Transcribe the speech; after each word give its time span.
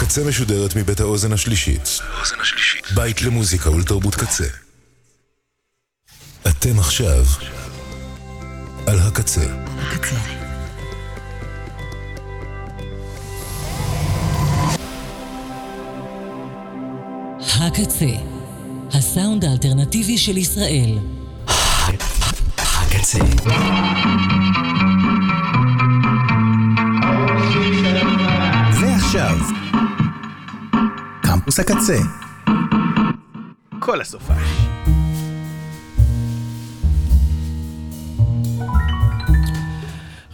הקצה 0.00 0.24
משודרת 0.24 0.76
מבית 0.76 1.00
האוזן 1.00 1.32
השלישית. 1.32 2.00
בית 2.94 3.22
למוזיקה 3.22 3.70
ולתרבות 3.70 4.14
קצה. 4.14 4.44
אתם 6.48 6.78
עכשיו 6.78 7.24
על 8.86 8.98
הקצה. 8.98 9.44
הקצה. 9.78 10.16
הקצה, 17.40 18.14
הסאונד 18.92 19.44
האלטרנטיבי 19.44 20.18
של 20.18 20.36
ישראל. 20.36 20.98
הקצה. 22.58 23.18
קמפוס 31.40 31.60
הקצה. 31.60 31.98
כל 33.78 34.00
הסופש. 34.00 34.32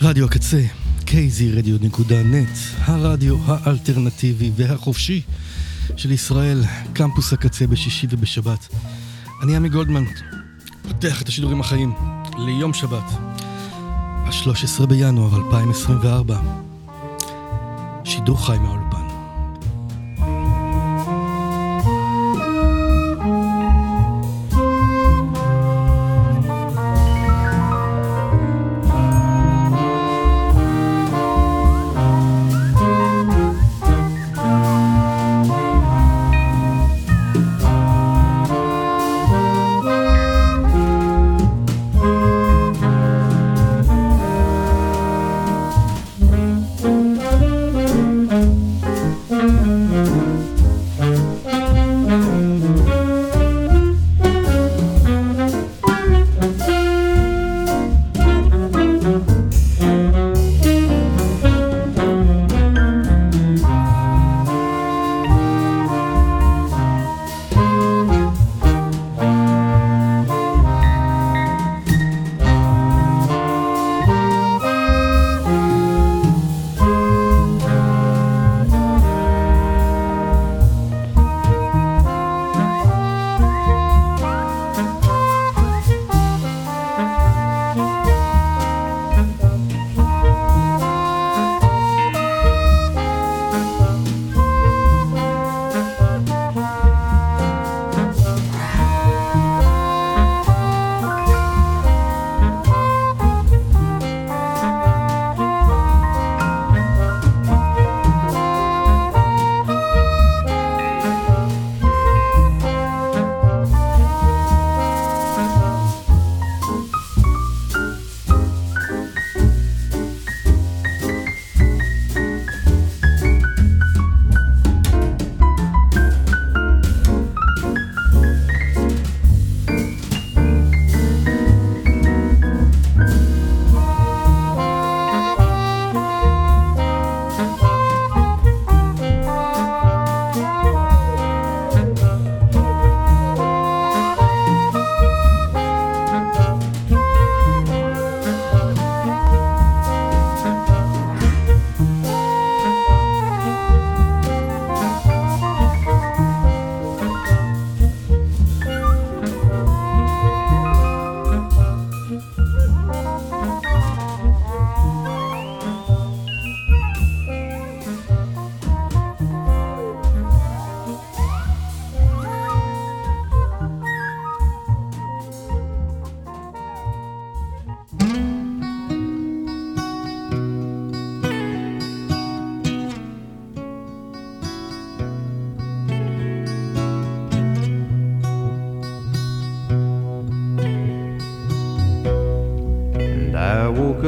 רדיו 0.02 0.24
הקצה, 0.24 0.62
kzradio.net, 1.04 2.80
הרדיו 2.84 3.36
האלטרנטיבי 3.46 4.50
והחופשי 4.56 5.22
של 5.96 6.12
ישראל, 6.12 6.64
קמפוס 6.92 7.32
הקצה 7.32 7.66
בשישי 7.66 8.06
ובשבת. 8.10 8.68
אני 9.42 9.56
עמי 9.56 9.68
גולדמן, 9.68 10.04
פותח 10.82 11.22
את 11.22 11.28
השידורים 11.28 11.60
החיים 11.60 11.92
ליום 12.38 12.74
שבת, 12.74 13.10
ה-13 14.24 14.86
בינואר 14.86 15.36
2024. 15.36 16.38
שידור 18.04 18.46
חי 18.46 18.58
מהאולפן. 18.58 18.85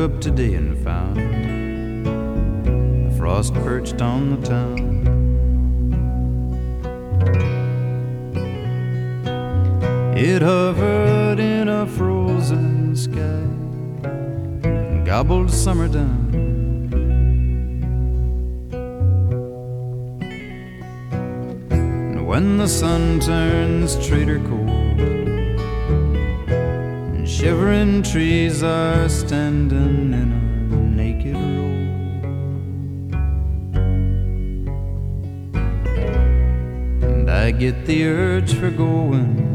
Up 0.05 0.21
today 0.21 0.55
and 0.55 0.79
found 0.85 1.19
a 2.07 3.11
frost 3.19 3.53
perched 3.55 4.01
on 4.01 4.31
the 4.31 4.47
town. 4.47 4.79
It 10.17 10.41
hovered 10.41 11.41
in 11.41 11.69
a 11.69 11.85
frozen 11.85 12.95
sky 12.95 13.45
and 14.69 15.05
gobbled 15.05 15.51
summer 15.51 15.89
down. 15.89 16.29
And 21.71 22.25
when 22.25 22.59
the 22.59 22.69
sun 22.69 23.19
turns 23.19 23.97
traitor 24.07 24.39
Shivering 27.39 28.03
trees 28.03 28.65
are 28.65 29.09
standing 29.09 30.13
in 30.13 30.33
a 30.73 30.77
naked 30.77 31.37
row. 31.37 31.77
And 37.09 37.31
I 37.31 37.53
get 37.53 37.87
the 37.87 38.09
urge 38.09 38.55
for 38.55 38.71
going, 38.73 39.48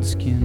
городским. 0.00 0.39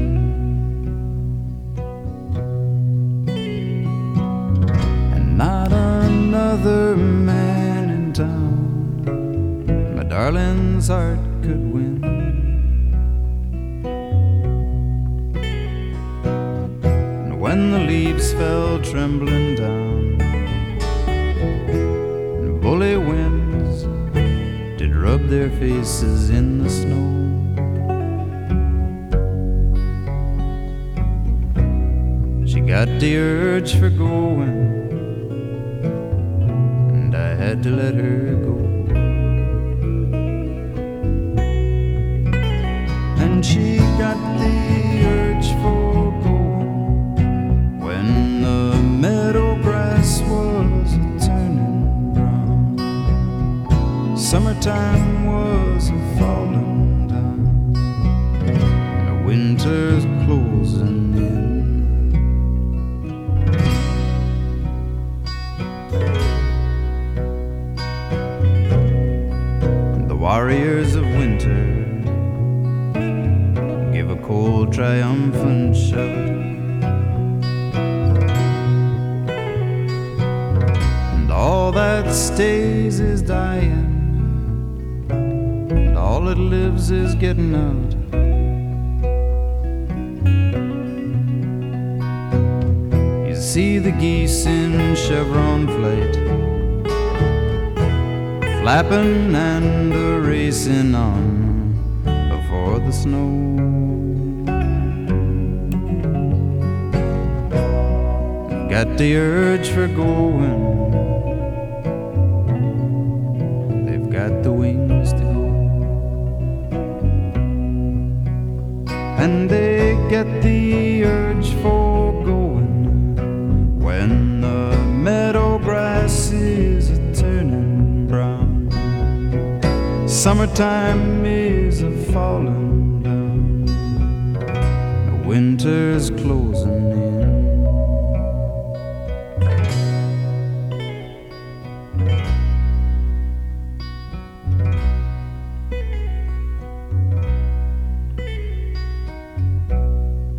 winter's 135.36 136.10
closing 136.12 136.92
in. 136.92 137.30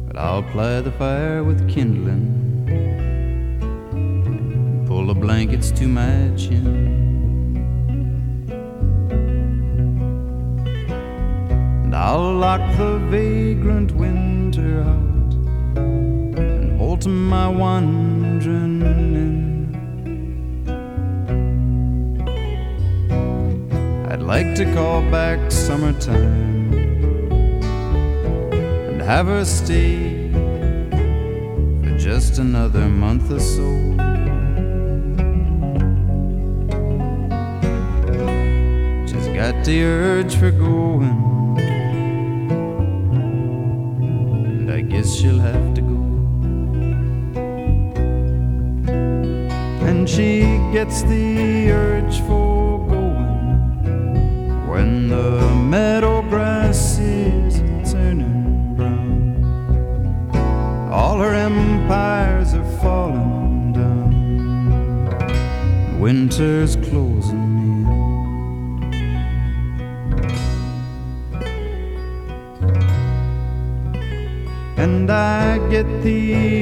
But 0.06 0.16
I'll 0.16 0.42
ply 0.44 0.80
the 0.80 0.92
fire 0.92 1.44
with 1.44 1.68
kindling, 1.68 2.24
pull 4.86 5.04
the 5.08 5.14
blankets 5.14 5.70
to 5.72 5.86
my 5.86 6.30
chin. 6.38 6.64
I'll 11.92 12.32
lock 12.32 12.62
the 12.78 12.98
veil 13.10 13.45
to 24.56 24.64
call 24.72 25.02
back 25.10 25.38
summertime 25.52 26.72
and 28.88 29.02
have 29.02 29.26
her 29.26 29.44
stay 29.44 30.30
for 31.82 31.98
just 31.98 32.38
another 32.38 32.88
month 32.88 33.30
or 33.30 33.38
so. 33.38 33.66
She's 39.06 39.28
got 39.36 39.62
the 39.66 39.82
urge 39.84 40.34
for 40.36 40.50
going, 40.50 41.58
and 44.46 44.70
I 44.70 44.80
guess 44.80 45.14
she'll 45.14 45.38
have 45.38 45.74
to 45.74 45.82
go. 45.82 46.02
And 49.86 50.08
she 50.08 50.44
gets 50.72 51.02
the 51.02 51.70
urge 51.72 52.20
for 52.20 52.45
the 55.08 55.54
meadow 55.54 56.22
grass 56.22 56.98
is 56.98 57.58
turning 57.90 58.74
brown. 58.74 59.44
All 60.92 61.18
her 61.18 61.34
empires 61.34 62.54
are 62.54 62.78
falling 62.78 63.72
down. 63.72 64.10
Winter's 66.00 66.76
closing. 66.76 67.46
and 74.76 75.10
I 75.10 75.58
get 75.68 75.86
the 76.02 76.55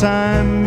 time. 0.00 0.59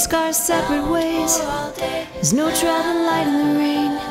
race 0.00 0.06
cars 0.06 0.36
separate 0.36 0.90
ways. 0.90 1.38
There's 2.14 2.32
no 2.32 2.50
travel 2.54 3.04
light 3.04 3.26
in 3.26 3.36
the 3.36 3.58
rain. 3.58 4.09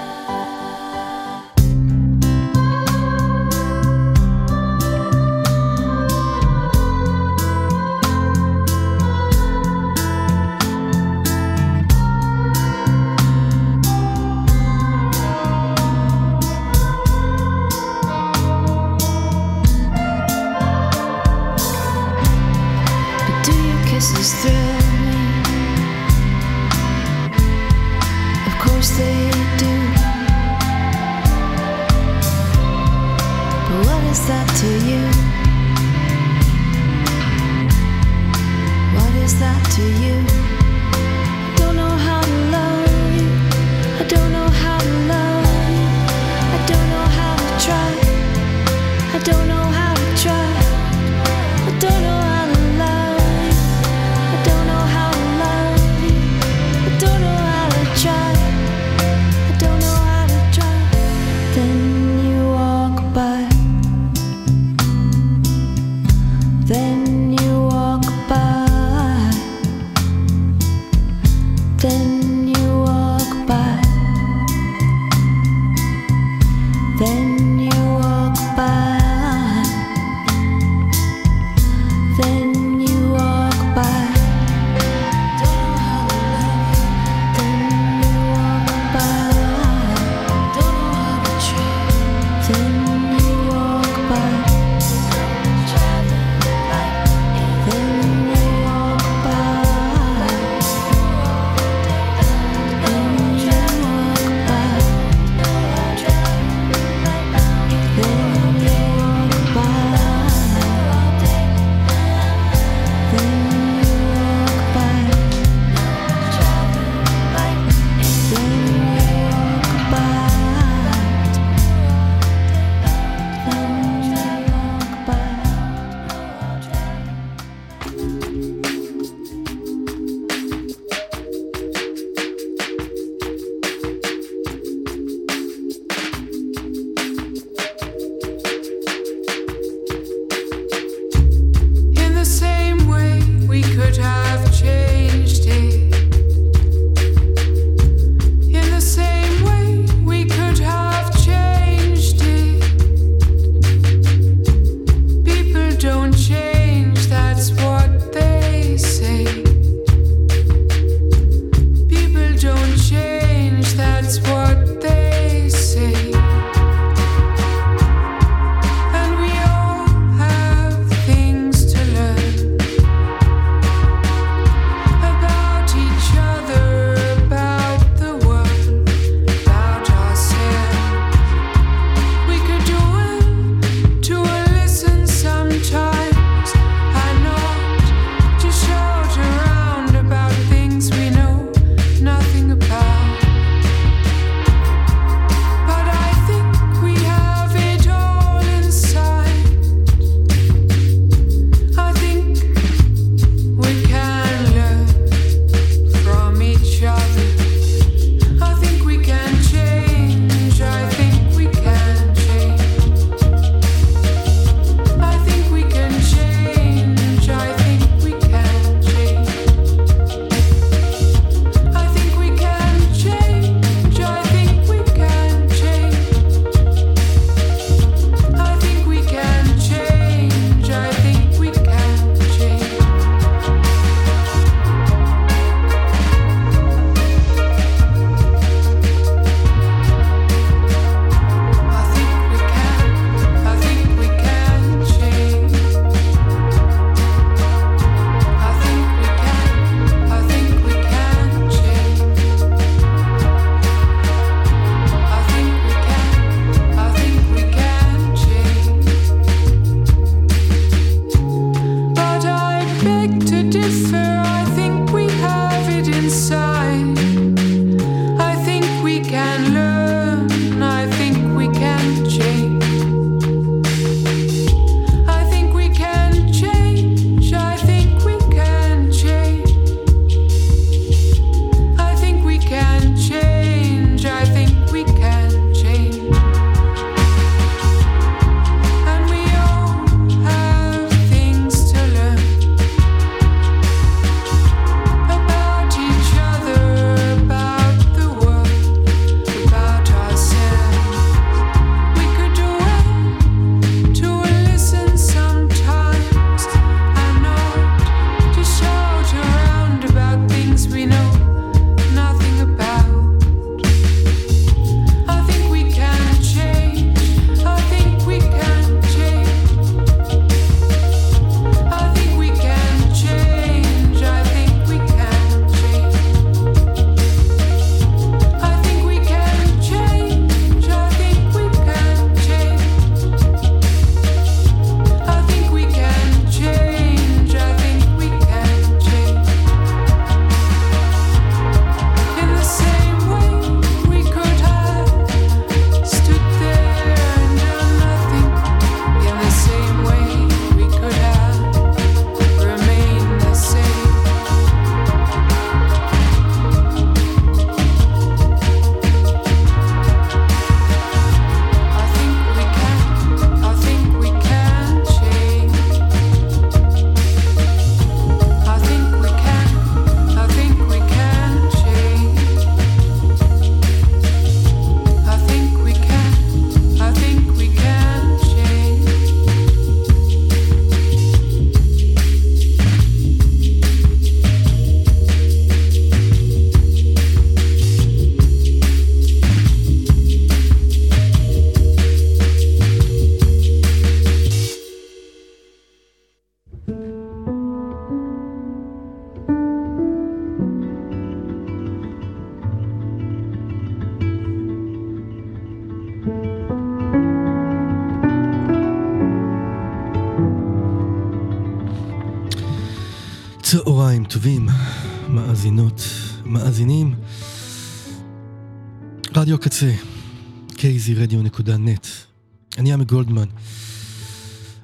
גולדמן. 422.90 423.28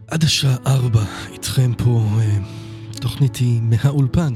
עד 0.08 0.24
השעה 0.24 0.56
ארבע 0.68 1.04
איתכם 1.32 1.72
פה, 1.78 2.08
אה, 2.20 2.38
תוכנית 3.02 3.36
היא 3.36 3.62
מהאולפן. 3.62 4.34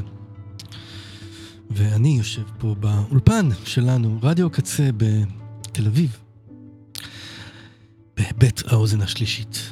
ואני 1.69 2.17
יושב 2.17 2.43
פה 2.57 2.75
באולפן 2.79 3.49
שלנו, 3.65 4.19
רדיו 4.21 4.49
קצה 4.49 4.89
בתל 4.97 5.87
אביב, 5.87 6.17
בבית 8.17 8.63
האוזן 8.67 9.01
השלישית. 9.01 9.71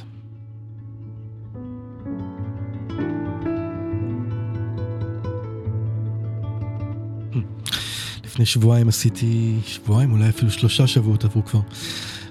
לפני 8.24 8.46
שבועיים 8.46 8.88
עשיתי, 8.88 9.58
שבועיים, 9.66 10.12
אולי 10.12 10.28
אפילו 10.28 10.50
שלושה 10.50 10.86
שבועות 10.86 11.24
עברו 11.24 11.44
כבר. 11.44 11.60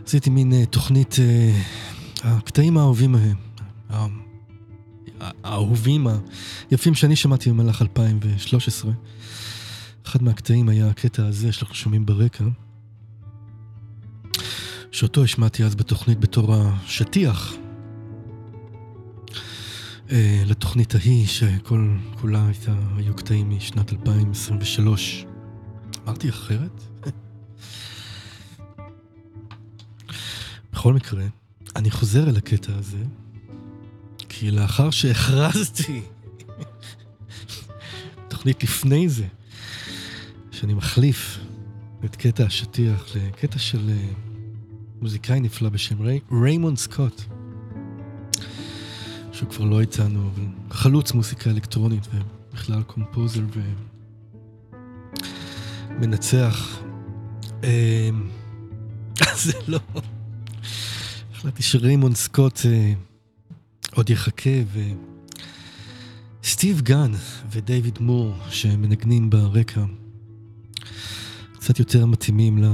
עשיתי 0.08 0.30
מין 0.30 0.52
uh, 0.52 0.66
תוכנית, 0.66 1.14
uh, 1.14 2.22
הקטעים 2.24 2.78
האהובים, 2.78 3.16
uh, 3.16 3.96
האהובים, 5.44 6.08
היפים 6.70 6.96
שאני 6.96 7.16
שמעתי 7.16 7.50
במהלך 7.50 7.82
2013. 7.82 8.92
אחד 10.06 10.24
מהקטעים 10.24 10.70
היה 10.70 10.90
הקטע 10.90 11.26
הזה 11.26 11.52
שאנחנו 11.52 11.76
שומעים 11.76 12.06
ברקע, 12.06 12.44
שאותו 14.92 15.24
השמעתי 15.24 15.64
אז 15.64 15.76
בתוכנית 15.76 16.20
בתור 16.20 16.56
השטיח. 16.56 17.54
Uh, 20.08 20.12
לתוכנית 20.46 20.96
ההיא, 20.96 21.28
שכל 21.28 21.96
כולה 22.22 22.46
הייתה, 22.46 22.76
היו 22.98 23.16
קטעים 23.16 23.50
משנת 23.50 23.94
2023. 23.94 25.26
אמרתי 26.08 26.30
אחרת? 26.30 26.97
בכל 30.74 30.94
מקרה, 30.94 31.26
אני 31.76 31.92
חוזר 31.92 32.30
אל 32.30 32.38
הקטע 32.38 32.72
הזה, 32.76 33.04
כי 34.30 34.52
לאחר 34.52 34.90
שהכרזתי, 34.90 36.02
תוכנית 38.30 38.64
לפני 38.64 39.10
זה, 39.10 39.28
שאני 40.52 40.74
מחליף 40.74 41.40
את 42.06 42.16
קטע 42.16 42.44
השטיח 42.44 43.16
לקטע 43.16 43.60
של 43.60 43.90
אה, 43.90 44.14
מוזיקאי 45.02 45.40
נפלא 45.40 45.70
בשם 45.70 46.02
רי, 46.02 46.20
ריימון 46.42 46.76
סקוט, 46.76 47.22
שהוא 49.32 49.50
כבר 49.50 49.66
לא 49.66 49.82
איתנו, 49.82 50.32
חלוץ 50.72 51.12
מוזיקה 51.12 51.50
אלקטרונית 51.50 52.08
ובכלל 52.14 52.84
קומפוזר 52.84 53.42
ו... 53.54 53.62
מנצח. 56.00 56.80
אמ, 57.64 58.30
זה 59.44 59.54
לא... 59.68 59.80
החלטתי 61.38 61.64
שריימון 61.64 62.16
סקוט 62.16 62.60
אה, 62.66 62.94
עוד 63.94 64.10
יחכה, 64.10 64.50
וסטיב 66.44 66.82
גן 66.82 67.12
ודייוויד 67.52 68.00
מור, 68.00 68.34
שמנגנים 68.50 69.30
ברקע, 69.30 69.86
קצת 71.54 71.80
יותר 71.80 72.06
מתאימים 72.06 72.58
לא... 72.58 72.70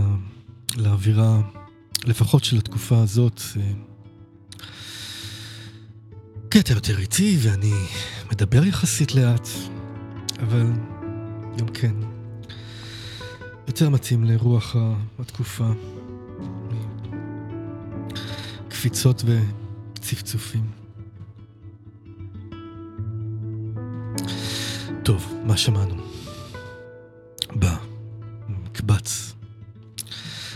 לאווירה, 0.78 1.42
לפחות 2.06 2.44
של 2.44 2.58
התקופה 2.58 3.02
הזאת. 3.02 3.42
אה, 3.58 3.72
קטע 6.50 6.74
יותר 6.74 7.00
איטי, 7.00 7.38
ואני 7.42 7.74
מדבר 8.32 8.66
יחסית 8.66 9.16
לאט, 9.16 9.48
אבל 10.40 10.72
גם 11.58 11.68
כן, 11.68 11.96
יותר 13.68 13.90
מתאים 13.90 14.24
לרוח 14.24 14.76
התקופה. 15.20 15.72
קפיצות 18.84 19.24
וצפצופים. 19.26 20.72
טוב, 25.04 25.34
מה 25.44 25.58
שמענו? 25.58 25.96
במקבץ 27.56 29.34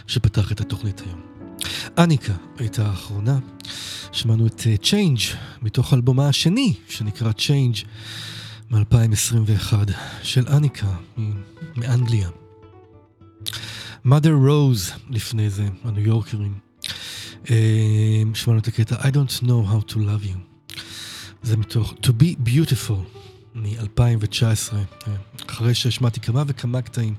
שפתח 0.08 0.52
את 0.52 0.62
התוכנית 0.62 1.00
היום. 1.00 1.22
אניקה 1.98 2.34
הייתה 2.58 2.86
האחרונה. 2.86 3.40
שמענו 4.12 4.48
את 4.48 4.60
uh, 4.60 4.86
Change 4.86 5.36
מתוך 5.62 5.94
אלבומה 5.94 6.28
השני 6.28 6.74
שנקרא 6.90 7.32
Change 7.32 7.86
מ-2021 8.72 9.74
של 10.24 10.48
אניקה 10.48 10.96
מאנגליה. 11.76 12.30
mother 14.06 14.36
rose 14.48 15.00
לפני 15.10 15.50
זה, 15.50 15.68
הניו 15.84 16.08
יורקרים. 16.08 16.67
אה, 17.50 18.24
שמענו 18.34 18.60
את 18.60 18.68
הקטע 18.68 18.96
I 18.96 19.12
don't 19.12 19.44
know 19.44 19.72
how 19.72 19.92
to 19.92 19.96
love 19.96 20.26
you. 20.26 20.38
זה 21.44 21.58
מתוך 21.58 21.94
To 22.04 22.10
be 22.10 22.50
beautiful 22.50 23.20
מ-2019, 23.56 24.74
אה, 24.74 24.84
אחרי 25.50 25.76
שהשמעתי 25.76 26.20
כמה 26.20 26.44
וכמה 26.48 26.82
קטעים 26.82 27.16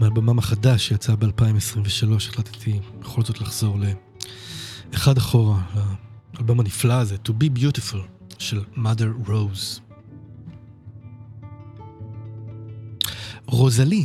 מאלבמם 0.00 0.38
החדש 0.38 0.88
שיצא 0.88 1.14
ב-2023, 1.14 2.14
החלטתי 2.16 2.80
בכל 3.00 3.22
זאת 3.22 3.40
לחזור 3.40 3.78
לאחד 4.92 5.18
אחורה, 5.18 5.62
לאלבום 6.34 6.60
הנפלא 6.60 6.92
הזה, 6.92 7.16
To 7.28 7.30
be 7.30 7.58
beautiful 7.60 7.98
של 8.38 8.64
mother 8.76 9.28
rose. 9.28 9.80
רוזלי, 13.46 14.04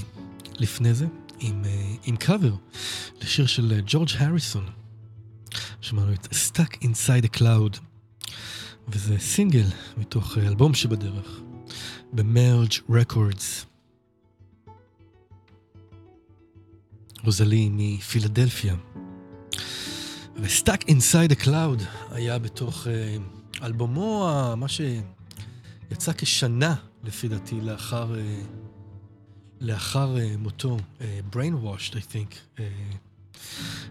לפני 0.60 0.94
זה, 0.94 1.06
עם, 1.40 1.66
אה, 1.66 1.94
עם 2.06 2.16
קאבר 2.16 2.54
לשיר 3.22 3.46
של 3.46 3.82
ג'ורג' 3.86 4.10
הריסון. 4.18 4.81
שמענו 5.82 6.14
את 6.14 6.26
Stuck 6.26 6.78
Inside 6.84 7.26
a 7.26 7.38
Cloud, 7.38 7.80
וזה 8.88 9.20
סינגל 9.20 9.66
מתוך 9.98 10.38
אה, 10.38 10.48
אלבום 10.48 10.74
שבדרך, 10.74 11.42
במרג' 12.14 12.74
רקורדס. 12.90 13.66
רוזלי 17.24 17.70
מפילדלפיה. 17.72 18.76
ו-Stuck 20.36 20.84
Inside 20.88 21.32
a 21.32 21.46
Cloud 21.46 21.84
היה 22.12 22.40
בתוך 22.40 22.88
אלבומו, 23.64 24.30
מה 24.58 24.68
שיצא 24.68 26.12
כשנה, 26.18 26.76
לפי 27.04 27.28
דעתי, 27.28 27.62
לאחר... 27.62 28.14
לאחר 29.62 30.16
uh, 30.16 30.38
מותו, 30.38 30.78
uh, 30.78 31.04
Brainwashed, 31.36 31.96
I 31.96 32.02
think, 32.02 32.36
uh, 32.58 32.62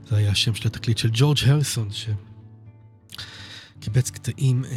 זה 0.09 0.17
היה 0.17 0.31
השם 0.31 0.55
של 0.55 0.69
התקליט 0.69 0.99
של 0.99 1.11
ג'ורג' 1.13 1.39
הריסון, 1.47 1.89
שקיבץ 3.79 4.11
קטעים 4.11 4.65
uh, 4.65 4.69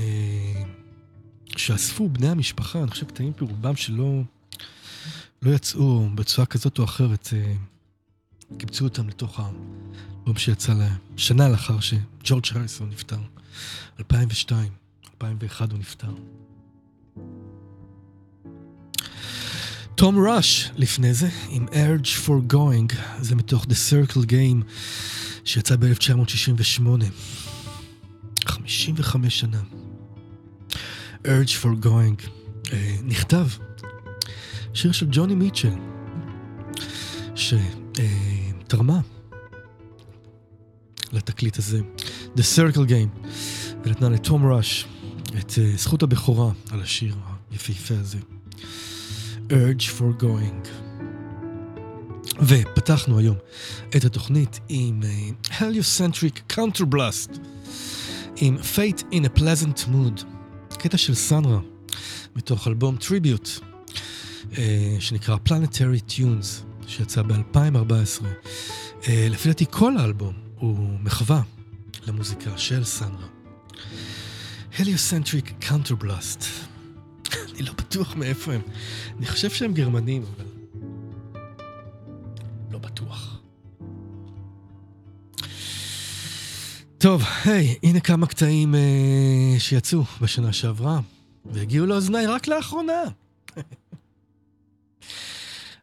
שאספו 1.58 2.10
בני 2.10 2.30
המשפחה, 2.30 2.80
אני 2.80 2.92
חושב 2.92 3.06
קטעים 3.06 3.34
ברובם 3.38 3.76
שלא 3.76 4.22
לא 5.42 5.52
יצאו 5.52 6.10
בצורה 6.16 6.46
כזאת 6.46 6.80
או 6.80 6.84
אחרת, 6.84 7.28
uh, 7.28 8.58
קיבצו 8.58 8.84
אותם 8.84 9.10
לתוך 9.10 9.40
האלבום 9.40 10.38
שיצא 10.38 10.74
לה, 10.74 10.96
שנה 11.18 11.50
לאחר 11.50 11.80
שג'ורג' 11.80 12.46
הריסון 12.52 12.90
נפטר, 12.90 13.20
2002, 14.00 14.72
2001 15.14 15.72
הוא 15.72 15.80
נפטר. 15.80 16.14
תום 20.04 20.28
ראש 20.28 20.70
לפני 20.76 21.14
זה, 21.14 21.30
עם 21.50 21.66
Urge 21.68 22.26
for 22.26 22.54
Going, 22.54 22.96
זה 23.22 23.36
מתוך 23.36 23.64
The 23.64 23.76
Circle 23.90 24.26
Game, 24.26 24.64
שיצא 25.44 25.76
ב-1968. 25.76 27.04
55 28.46 29.40
שנה. 29.40 29.62
For 31.24 31.86
Going, 31.86 32.28
אה, 32.74 32.96
נכתב, 33.04 33.48
שיר 34.74 34.92
של 34.92 35.08
ג'וני 35.12 35.36
מיטשל, 35.36 35.74
שתרמה 37.36 39.00
לתקליט 41.12 41.58
הזה, 41.58 41.80
The 42.36 42.42
Circle 42.56 42.90
Game, 42.90 43.28
ונתנה 43.84 44.10
לתום 44.10 44.46
ראש 44.46 44.86
את 45.40 45.54
אה, 45.58 45.72
זכות 45.78 46.04
הבכורה 46.04 46.52
על 46.72 46.82
השיר 46.82 47.16
היפהפה 47.52 47.96
הזה. 48.00 48.33
Urge 49.50 49.90
for 49.90 50.24
going. 50.24 50.68
ופתחנו 52.42 53.20
היום 53.20 53.36
את 53.96 54.06
התוכנית 54.06 54.60
עם 54.70 55.02
uh, 55.02 55.48
Heliocentric 55.52 56.54
Counterblast, 56.54 57.40
עם 58.36 58.58
Fate 58.58 59.02
in 59.12 59.26
a 59.26 59.40
Pleasant 59.40 59.88
Mood, 59.88 60.24
קטע 60.78 60.98
של 60.98 61.16
סנרה, 61.16 61.60
מתוך 62.36 62.68
אלבום 62.68 62.98
טריביוט, 62.98 63.50
uh, 64.52 64.56
שנקרא 65.00 65.38
Planetary 65.50 66.12
Tunes, 66.12 66.64
שיצא 66.88 67.22
ב-2014. 67.22 68.22
Uh, 69.02 69.08
לפי 69.08 69.48
דעתי 69.50 69.66
כל 69.70 69.98
האלבום 69.98 70.34
הוא 70.56 71.00
מחווה 71.00 71.42
למוזיקה 72.08 72.58
של 72.58 72.84
סנרה. 72.84 73.28
Heliocentric 74.78 75.66
Counterblast. 75.70 76.73
אני 77.54 77.64
לא 77.64 77.74
בטוח 77.74 78.16
מאיפה 78.16 78.54
הם. 78.54 78.62
אני 79.18 79.26
חושב 79.26 79.50
שהם 79.50 79.74
גרמנים, 79.74 80.24
אבל... 80.36 80.46
לא 82.72 82.80
בטוח. 82.80 83.40
טוב, 86.98 87.24
היי, 87.46 87.76
הנה 87.84 88.00
כמה 88.00 88.28
קטעים 88.28 88.76
אה, 88.76 89.56
שיצאו 89.60 90.04
בשנה 90.22 90.54
שעברה, 90.54 91.00
והגיעו 91.46 91.86
לאוזניי 91.86 92.28
רק 92.28 92.48
לאחרונה. 92.48 93.02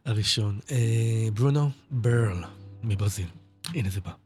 הראשון, 0.05 0.59
אה, 0.71 1.27
ברונו 1.33 1.69
ברל 1.91 2.43
מברזיל. 2.83 3.27
הנה 3.67 3.89
זה 3.89 4.01
בא. 4.01 4.20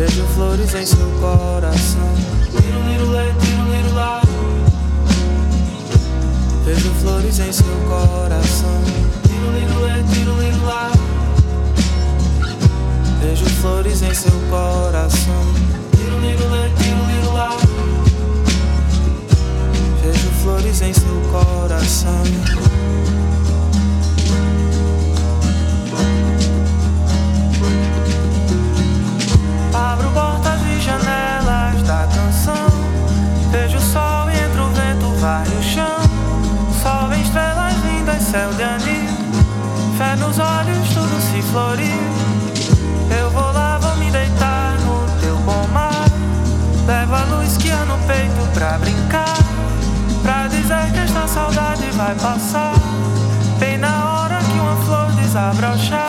Vejo 0.00 0.24
flores 0.28 0.74
em 0.74 0.86
seu 0.86 1.10
coração. 1.20 2.14
Lá. 3.92 4.22
Vejo 6.64 6.90
flores 7.02 7.38
em 7.38 7.52
seu 7.52 7.66
coração. 7.86 8.80
Lá. 10.64 10.90
Vejo 13.20 13.44
flores 13.60 14.00
em 14.00 14.14
seu 14.14 14.32
coração. 14.48 15.44
Lá. 17.34 17.56
Vejo 20.02 20.30
flores 20.42 20.80
em 20.80 20.94
seu 20.94 21.20
coração. 21.30 22.22
Abro 29.80 30.10
portas 30.10 30.60
e 30.66 30.78
janelas 30.78 31.82
da 31.84 32.06
canção. 32.14 32.66
Vejo 33.50 33.78
o 33.78 33.80
sol 33.80 34.30
e 34.30 34.38
entra 34.38 34.62
o 34.62 34.68
vento, 34.68 35.08
vai 35.18 35.42
o 35.42 35.62
chão. 35.62 36.00
Sol 36.82 37.10
em 37.14 37.22
estrelas 37.22 37.74
lindas, 37.82 38.22
céu 38.24 38.52
de 38.52 38.62
anil. 38.62 39.10
Fé 39.96 40.16
nos 40.16 40.38
olhos, 40.38 40.88
tudo 40.92 41.20
se 41.22 41.40
floriu. 41.50 42.02
Eu 43.18 43.30
vou 43.30 43.52
lá, 43.52 43.78
vou 43.78 43.96
me 43.96 44.10
deitar 44.10 44.74
no 44.80 45.18
teu 45.18 45.36
bom 45.38 45.66
mar. 45.72 46.04
Levo 46.86 47.14
a 47.14 47.24
luz 47.36 47.56
que 47.56 47.70
há 47.70 47.84
no 47.86 47.96
peito 48.06 48.52
pra 48.52 48.76
brincar. 48.78 49.38
Pra 50.22 50.46
dizer 50.46 50.92
que 50.92 50.98
esta 50.98 51.26
saudade 51.26 51.90
vai 51.92 52.14
passar. 52.16 52.74
Bem 53.58 53.78
na 53.78 54.04
hora 54.12 54.38
que 54.40 54.58
uma 54.58 54.76
flor 54.84 55.10
desabrochar. 55.12 56.06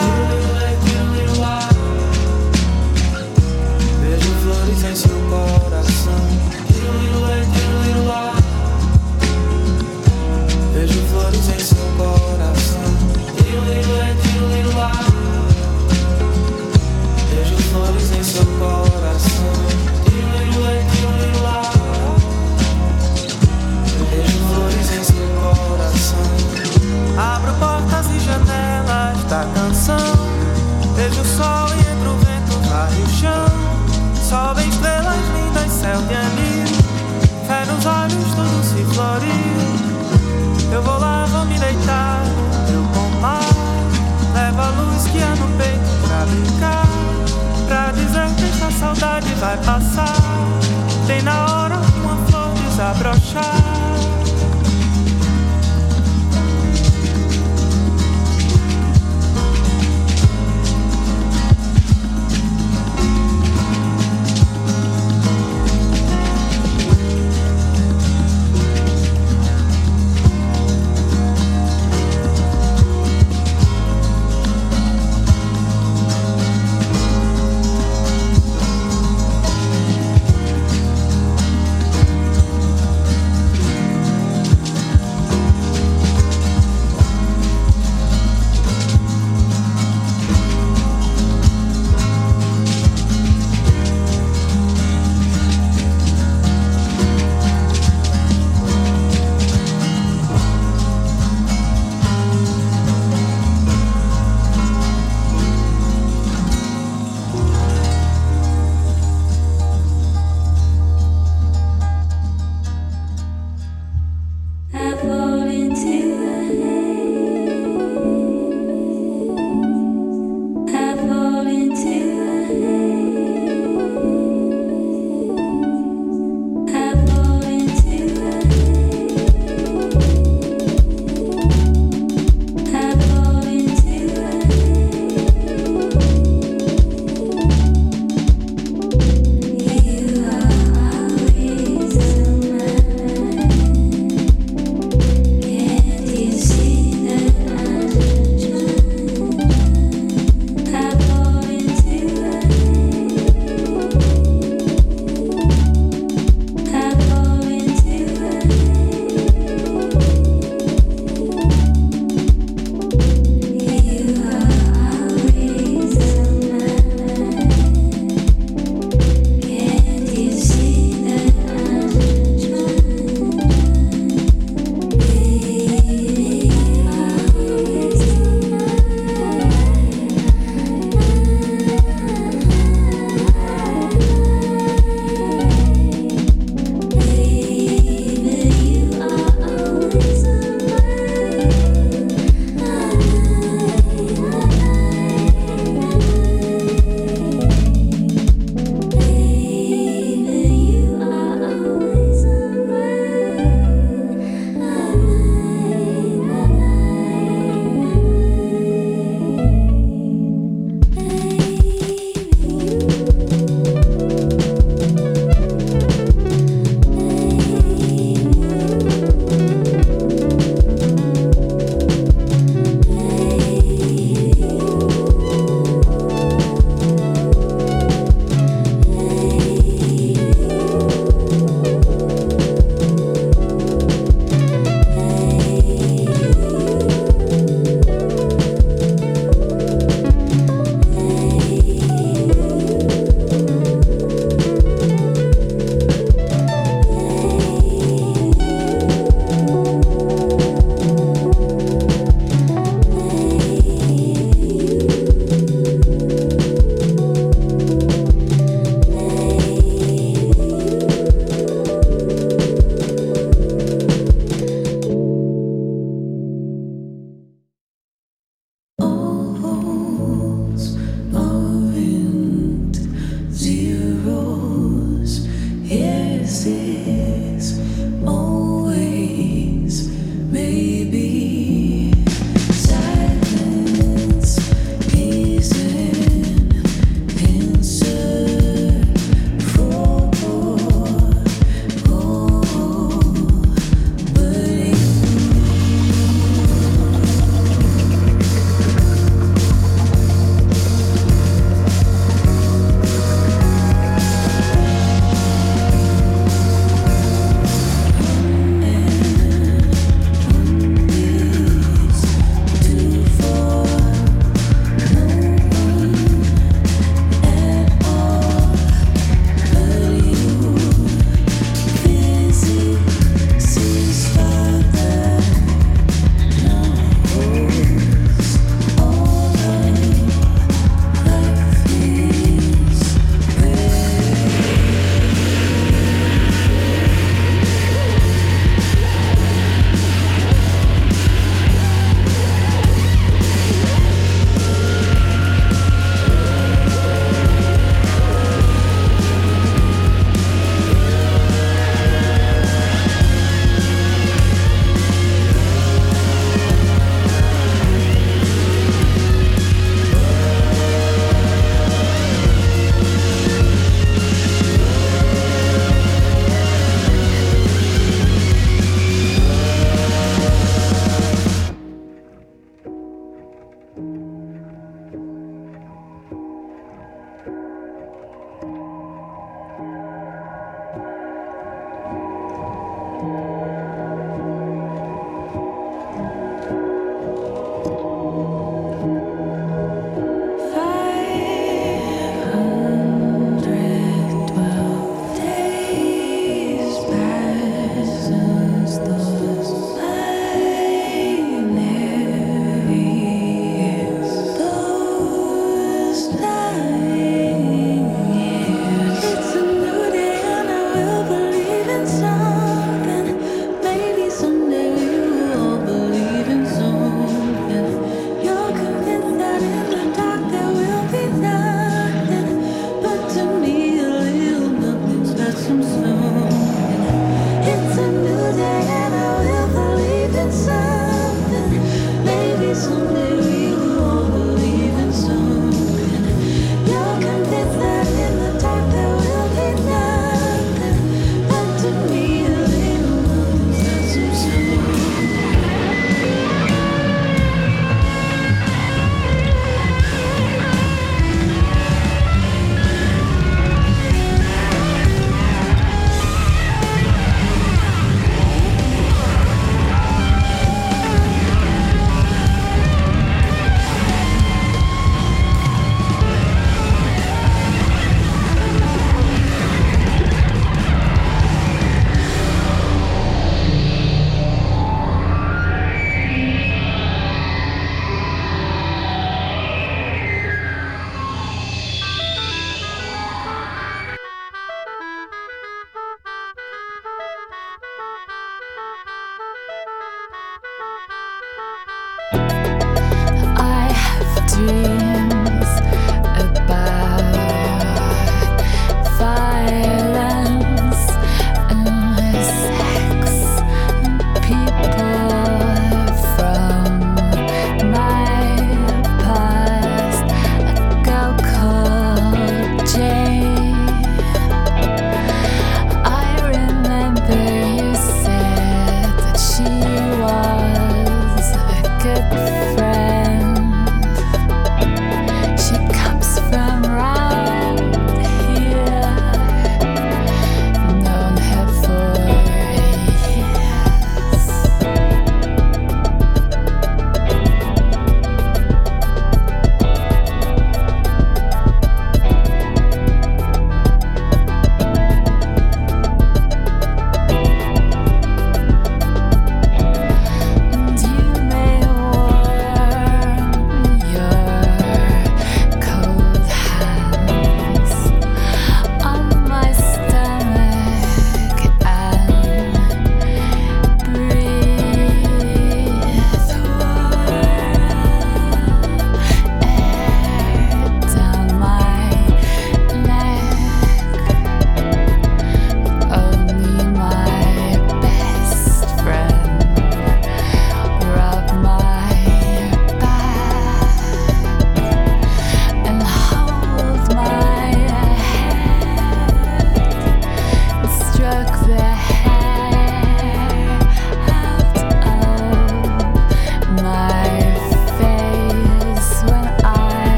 Em 4.72 4.96
seu 4.96 5.10
coração. 5.28 6.16
Vejo 10.72 11.00
flores 11.08 11.48
em 11.48 11.58
seu 11.60 11.76
coração. 11.98 12.80
Vejo 17.30 17.56
flores 17.70 18.10
em 18.12 18.22
seu 18.24 18.46
coração. 18.58 19.52
Vejo 24.10 24.38
flores 24.48 24.90
em 24.90 25.04
seu 25.04 25.28
coração. 25.40 26.26
Abro 27.18 27.52
portas 27.54 28.06
e 28.06 28.18
janelas 28.20 29.22
da 29.24 29.44
canção. 29.54 30.16
Vejo 30.96 31.20
o 31.20 31.24
sol 31.24 31.68
e 31.76 31.80
entra 31.80 32.10
o 32.10 32.16
vento, 32.18 32.68
varre 32.68 33.02
o 33.02 33.08
chão. 33.08 33.81
Sobe 34.32 34.66
estrelas 34.66 35.28
lindas, 35.34 35.70
céu 35.70 36.00
de 36.08 36.14
anil. 36.14 36.64
Fé 37.46 37.66
nos 37.66 37.84
olhos, 37.84 38.34
tudo 38.34 38.64
se 38.64 38.82
floriu. 38.94 40.72
Eu 40.72 40.82
vou 40.82 40.98
lá, 40.98 41.26
vou 41.26 41.44
me 41.44 41.58
deitar 41.58 42.22
no 42.24 42.66
teu 42.66 42.82
pomar. 42.94 43.42
Leva 44.32 44.68
a 44.68 44.70
luz 44.70 45.06
que 45.08 45.22
há 45.22 45.36
no 45.36 45.46
peito 45.58 46.08
pra 46.08 46.24
brincar. 46.24 46.86
Pra 47.68 47.92
dizer 47.92 48.34
que 48.36 48.44
esta 48.44 48.70
saudade 48.70 49.28
vai 49.34 49.58
passar. 49.58 50.16
Tem 51.06 51.20
na 51.20 51.44
hora 51.44 51.76
uma 52.02 52.16
flor 52.24 52.54
desabrochar. 52.54 54.11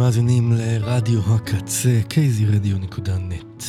מאזינים 0.00 0.52
לרדיו 0.52 1.34
הקצה, 1.34 2.00
kzradio.net. 2.08 3.64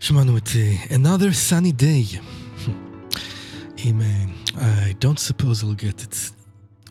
שמענו 0.00 0.36
את 0.36 0.48
uh, 0.48 0.92
Another 0.92 1.50
Sunny 1.50 1.80
Day 1.80 2.18
עם 3.76 4.00
uh, 4.00 4.56
I 4.56 4.92
don't 5.04 5.18
suppose 5.18 5.62
I'll 5.62 5.82
get 5.82 6.02
it. 6.02 6.32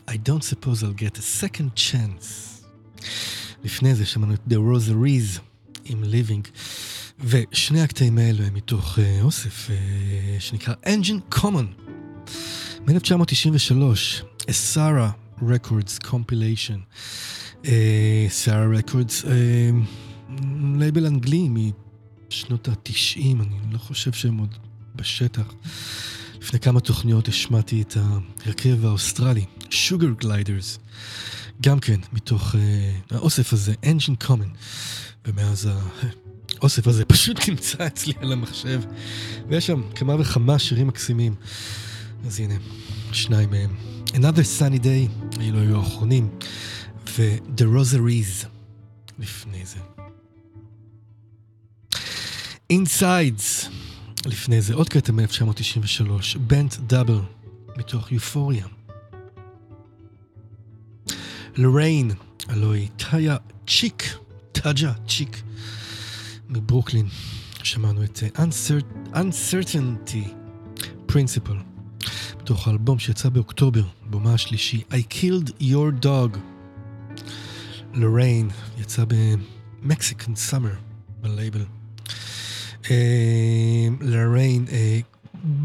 I 0.07 0.17
don't 0.17 0.43
suppose 0.43 0.83
I'll 0.83 0.99
get 1.03 1.17
a 1.17 1.21
second 1.21 1.75
chance. 1.75 2.63
לפני 3.63 3.95
זה 3.95 4.05
שמענו 4.05 4.33
את 4.33 4.41
The 4.49 4.55
Rosaries 4.55 5.39
עם 5.85 6.03
Living. 6.03 6.47
ושני 7.19 7.81
הקטעים 7.81 8.17
האלו 8.17 8.43
הם 8.43 8.53
מתוך 8.53 8.97
uh, 8.97 9.01
אוסף 9.21 9.69
uh, 9.69 9.71
שנקרא 10.39 10.73
Engine 10.85 11.35
Common 11.35 11.91
מ-1993, 12.87 13.71
A 14.41 14.53
Sarah 14.75 15.26
Records 15.41 15.99
Compilation. 15.99 16.79
Uh, 17.63 17.69
Sarah 18.29 18.69
Records, 18.69 19.23
uh, 19.23 19.27
לייבל 20.79 21.05
אנגלי 21.05 21.49
משנות 22.29 22.67
ה-90, 22.67 23.19
אני 23.19 23.73
לא 23.73 23.77
חושב 23.77 24.11
שהם 24.11 24.37
עוד 24.37 24.55
בשטח. 24.95 25.53
לפני 26.41 26.59
כמה 26.59 26.79
תוכניות 26.79 27.27
השמעתי 27.27 27.81
את 27.81 27.97
ההרכב 27.97 28.85
האוסטרלי, 28.85 29.45
Sugargliders, 29.59 30.79
גם 31.61 31.79
כן 31.79 31.99
מתוך 32.13 32.55
uh, 32.55 32.57
האוסף 33.15 33.53
הזה, 33.53 33.73
Engine 33.83 34.25
Common, 34.27 34.57
ומאז 35.25 35.69
האוסף 36.59 36.87
הזה 36.87 37.05
פשוט 37.15 37.49
נמצא 37.49 37.87
אצלי 37.87 38.13
על 38.21 38.31
המחשב, 38.31 38.81
ויש 39.47 39.67
שם 39.67 39.81
כמה 39.95 40.15
וכמה 40.19 40.59
שירים 40.59 40.87
מקסימים. 40.87 41.35
אז 42.25 42.39
הנה, 42.39 42.55
שניים 43.11 43.49
מהם. 43.49 43.96
Another 44.13 44.43
Sunny 44.59 44.79
Day, 44.79 45.39
אלו 45.41 45.59
היו 45.59 45.77
האחרונים, 45.79 46.29
ו-The 47.17 47.61
Rosaries 47.61 48.47
לפני 49.19 49.65
זה. 49.65 49.79
Insides, 52.73 53.69
לפני 54.25 54.61
זה 54.61 54.73
עוד 54.73 54.89
קטע 54.89 55.11
מ-1993, 55.11 56.37
בנט 56.39 56.75
דאבל, 56.77 57.19
מתוך 57.77 58.11
יופוריה. 58.11 58.65
לוריין, 61.55 62.11
הלוא 62.47 62.75
טאיה 62.97 63.37
צ'יק, 63.67 64.03
טאג'ה 64.51 64.93
צ'יק, 65.07 65.41
מברוקלין. 66.49 67.07
שמענו 67.63 68.03
את 68.03 68.19
Uncertainty 69.13 70.27
Principle. 71.11 71.76
מתוך 72.47 72.67
האלבום 72.67 72.99
שיצא 72.99 73.29
באוקטובר, 73.29 73.83
בומה 74.09 74.33
השלישי, 74.33 74.83
I 74.91 75.13
Killed 75.13 75.49
Your 75.61 76.05
Dog. 76.05 76.37
לוריין, 77.93 78.49
יצא 78.77 79.03
במקסיקן 79.07 80.35
סאמר, 80.35 80.73
בלייבל. 81.21 81.65
לוריין, 84.01 84.65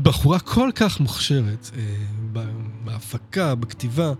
בחורה 0.03 0.39
כל 0.39 0.71
כך 0.75 1.01
מוכשרת, 1.01 1.71
אה, 1.77 2.43
בהפקה, 2.85 3.55
בכתיבה, 3.55 4.13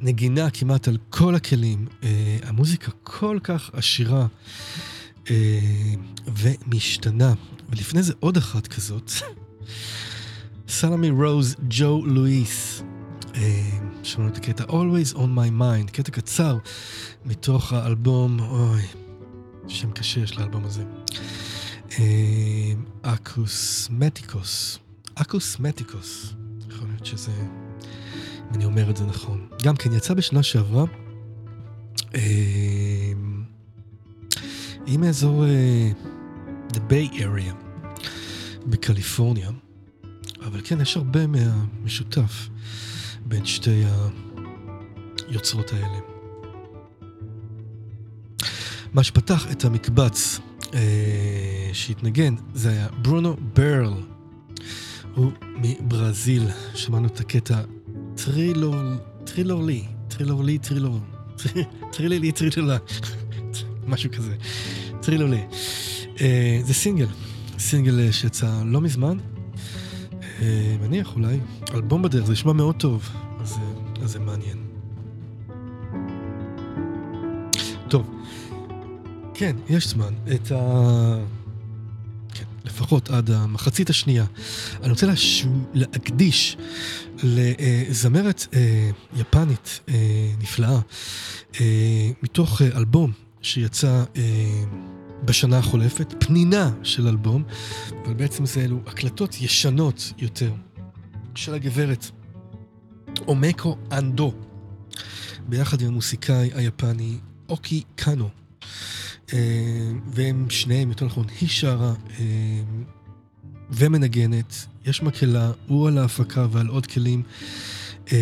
נגינה 0.00 0.50
כמעט 0.50 0.88
על 0.88 0.98
כל 1.10 1.34
הכלים, 1.34 1.86
אה, 2.02 2.36
המוזיקה 2.42 2.92
כל 3.02 3.38
כך 3.42 3.70
עשירה 3.72 4.26
ומשתנה. 6.26 7.34
ולפני 7.68 8.02
זה 8.02 8.12
עוד 8.20 8.36
אחת 8.36 8.66
כזאת. 8.66 9.12
Salami 10.68 11.10
Rose 11.10 11.56
Joe 11.68 12.06
Louis. 12.06 12.82
שמענו 14.02 14.28
את 14.28 14.36
הקטע 14.36 14.64
Always 14.64 15.14
on 15.14 15.16
my 15.16 15.60
mind, 15.60 15.90
קטע 15.92 16.10
קצר 16.10 16.58
מתוך 17.26 17.72
האלבום, 17.72 18.40
אוי, 18.40 18.82
שם 19.68 19.90
קשה 19.90 20.20
יש 20.20 20.38
לאלבום 20.38 20.64
הזה. 20.64 20.84
Akousmatikous, 23.02 24.78
Akousmatikous, 25.14 26.34
יכול 26.68 26.88
להיות 26.88 27.06
שזה, 27.06 27.32
אם 27.32 28.54
אני 28.54 28.64
אומר 28.64 28.90
את 28.90 28.96
זה 28.96 29.04
נכון. 29.04 29.46
גם 29.62 29.76
כן 29.76 29.92
יצא 29.92 30.14
בשנה 30.14 30.42
שעברה, 30.42 30.84
היא 34.86 34.98
מאזור 34.98 35.44
The 36.72 36.78
Bay 36.90 37.14
Area 37.14 37.54
בקליפורניה. 38.66 39.50
אבל 40.48 40.60
כן, 40.64 40.80
יש 40.80 40.96
הרבה 40.96 41.26
מהמשותף 41.26 42.48
בין 43.26 43.46
שתי 43.46 43.84
היוצרות 45.28 45.72
האלה. 45.72 45.98
מה 48.92 49.04
שפתח 49.04 49.46
את 49.50 49.64
המקבץ 49.64 50.38
אה, 50.74 51.70
שהתנגן 51.72 52.34
זה 52.54 52.68
היה 52.70 52.88
ברונו 53.02 53.36
ברל. 53.54 53.92
הוא 55.14 55.32
מברזיל, 55.56 56.42
שמענו 56.74 57.06
את 57.06 57.20
הקטע 57.20 57.60
טרילור, 58.14 58.76
טרילורלי, 59.24 59.84
טרילורלי, 60.08 60.58
טרילור, 60.58 61.00
טרילילי, 61.92 62.32
טרילולה, 62.32 62.76
משהו 63.86 64.10
כזה, 64.12 64.36
טרילורלי. 65.02 65.42
אה, 66.20 66.60
זה 66.64 66.74
סינגל, 66.74 67.08
סינגל 67.58 68.12
שיצא 68.12 68.62
לא 68.64 68.80
מזמן, 68.80 69.18
אה, 69.18 69.37
מניח 70.80 71.14
אולי, 71.14 71.40
אלבום 71.74 72.02
בדרך, 72.02 72.26
זה 72.26 72.32
נשמע 72.32 72.52
מאוד 72.52 72.76
טוב, 72.76 73.08
אז, 73.40 73.52
אה, 73.52 74.04
אז 74.04 74.10
זה 74.10 74.18
מעניין. 74.18 74.58
טוב, 77.88 78.10
כן, 79.34 79.56
יש 79.68 79.88
זמן. 79.88 80.14
את 80.34 80.52
ה... 80.52 81.18
כן, 82.34 82.44
לפחות 82.64 83.10
עד 83.10 83.30
המחצית 83.30 83.90
השנייה. 83.90 84.24
אני 84.82 84.90
רוצה. 84.90 85.06
להקדיש 85.74 86.56
לזמרת 87.22 88.46
אה, 88.54 88.90
יפנית 89.16 89.80
אה, 89.88 89.94
נפלאה, 90.40 90.78
אה, 91.60 92.10
מתוך 92.22 92.62
אה, 92.62 92.78
אלבום 92.78 93.12
שיצא... 93.42 94.04
בשנה 95.24 95.58
החולפת, 95.58 96.14
פנינה 96.18 96.70
של 96.82 97.08
אלבום, 97.08 97.44
אבל 98.04 98.14
בעצם 98.14 98.46
זה 98.46 98.60
אלו 98.60 98.78
הקלטות 98.86 99.40
ישנות 99.40 100.12
יותר 100.18 100.52
של 101.34 101.54
הגברת 101.54 102.10
אומקו 103.28 103.76
אנדו, 103.92 104.32
ביחד 105.48 105.80
עם 105.80 105.88
המוסיקאי 105.88 106.50
היפני 106.54 107.18
אוקי 107.48 107.82
קאנו. 107.96 108.28
אה, 109.32 109.90
והם 110.06 110.50
שניהם, 110.50 110.88
יותר 110.88 111.06
נכון, 111.06 111.26
היא 111.40 111.48
שרה 111.48 111.94
אה, 112.18 112.24
ומנגנת, 113.70 114.66
יש 114.86 115.02
מקהלה, 115.02 115.52
הוא 115.66 115.88
על 115.88 115.98
ההפקה 115.98 116.46
ועל 116.50 116.66
עוד 116.66 116.86
כלים. 116.86 117.22
אה, 118.12 118.16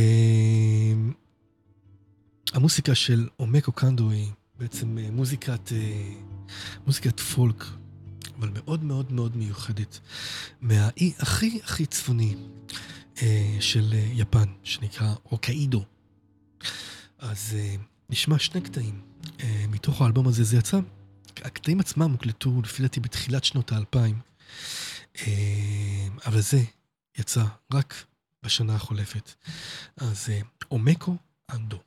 המוסיקה 2.52 2.94
של 2.94 3.28
אומקו 3.40 3.72
קנדו 3.72 4.10
היא 4.10 4.28
בעצם 4.58 4.98
מוזיקת 4.98 5.72
מוזיקת 6.86 7.20
פולק, 7.20 7.64
אבל 8.38 8.50
מאוד 8.54 8.84
מאוד 8.84 9.12
מאוד 9.12 9.36
מיוחדת, 9.36 10.00
מהאי 10.60 11.12
הכי 11.18 11.60
הכי 11.64 11.86
צפוני 11.86 12.34
אה, 13.22 13.56
של 13.60 13.92
אה, 13.92 14.08
יפן, 14.12 14.48
שנקרא 14.62 15.14
אוקאידו. 15.32 15.84
אז 17.18 17.56
אה, 17.58 17.76
נשמע 18.10 18.38
שני 18.38 18.60
קטעים 18.60 19.00
אה, 19.40 19.64
מתוך 19.68 20.02
האלבום 20.02 20.28
הזה, 20.28 20.44
זה 20.44 20.56
יצא, 20.56 20.80
הקטעים 21.44 21.80
עצמם 21.80 22.10
הוקלטו 22.10 22.62
לפי 22.62 22.82
דעתי 22.82 23.00
בתחילת 23.00 23.44
שנות 23.44 23.72
האלפיים, 23.72 24.20
אה, 25.18 26.06
אבל 26.26 26.40
זה 26.40 26.62
יצא 27.18 27.44
רק 27.72 28.04
בשנה 28.42 28.74
החולפת. 28.74 29.34
אז 29.96 30.28
אה, 30.28 30.40
אומקו 30.70 31.16
אנדו. 31.50 31.85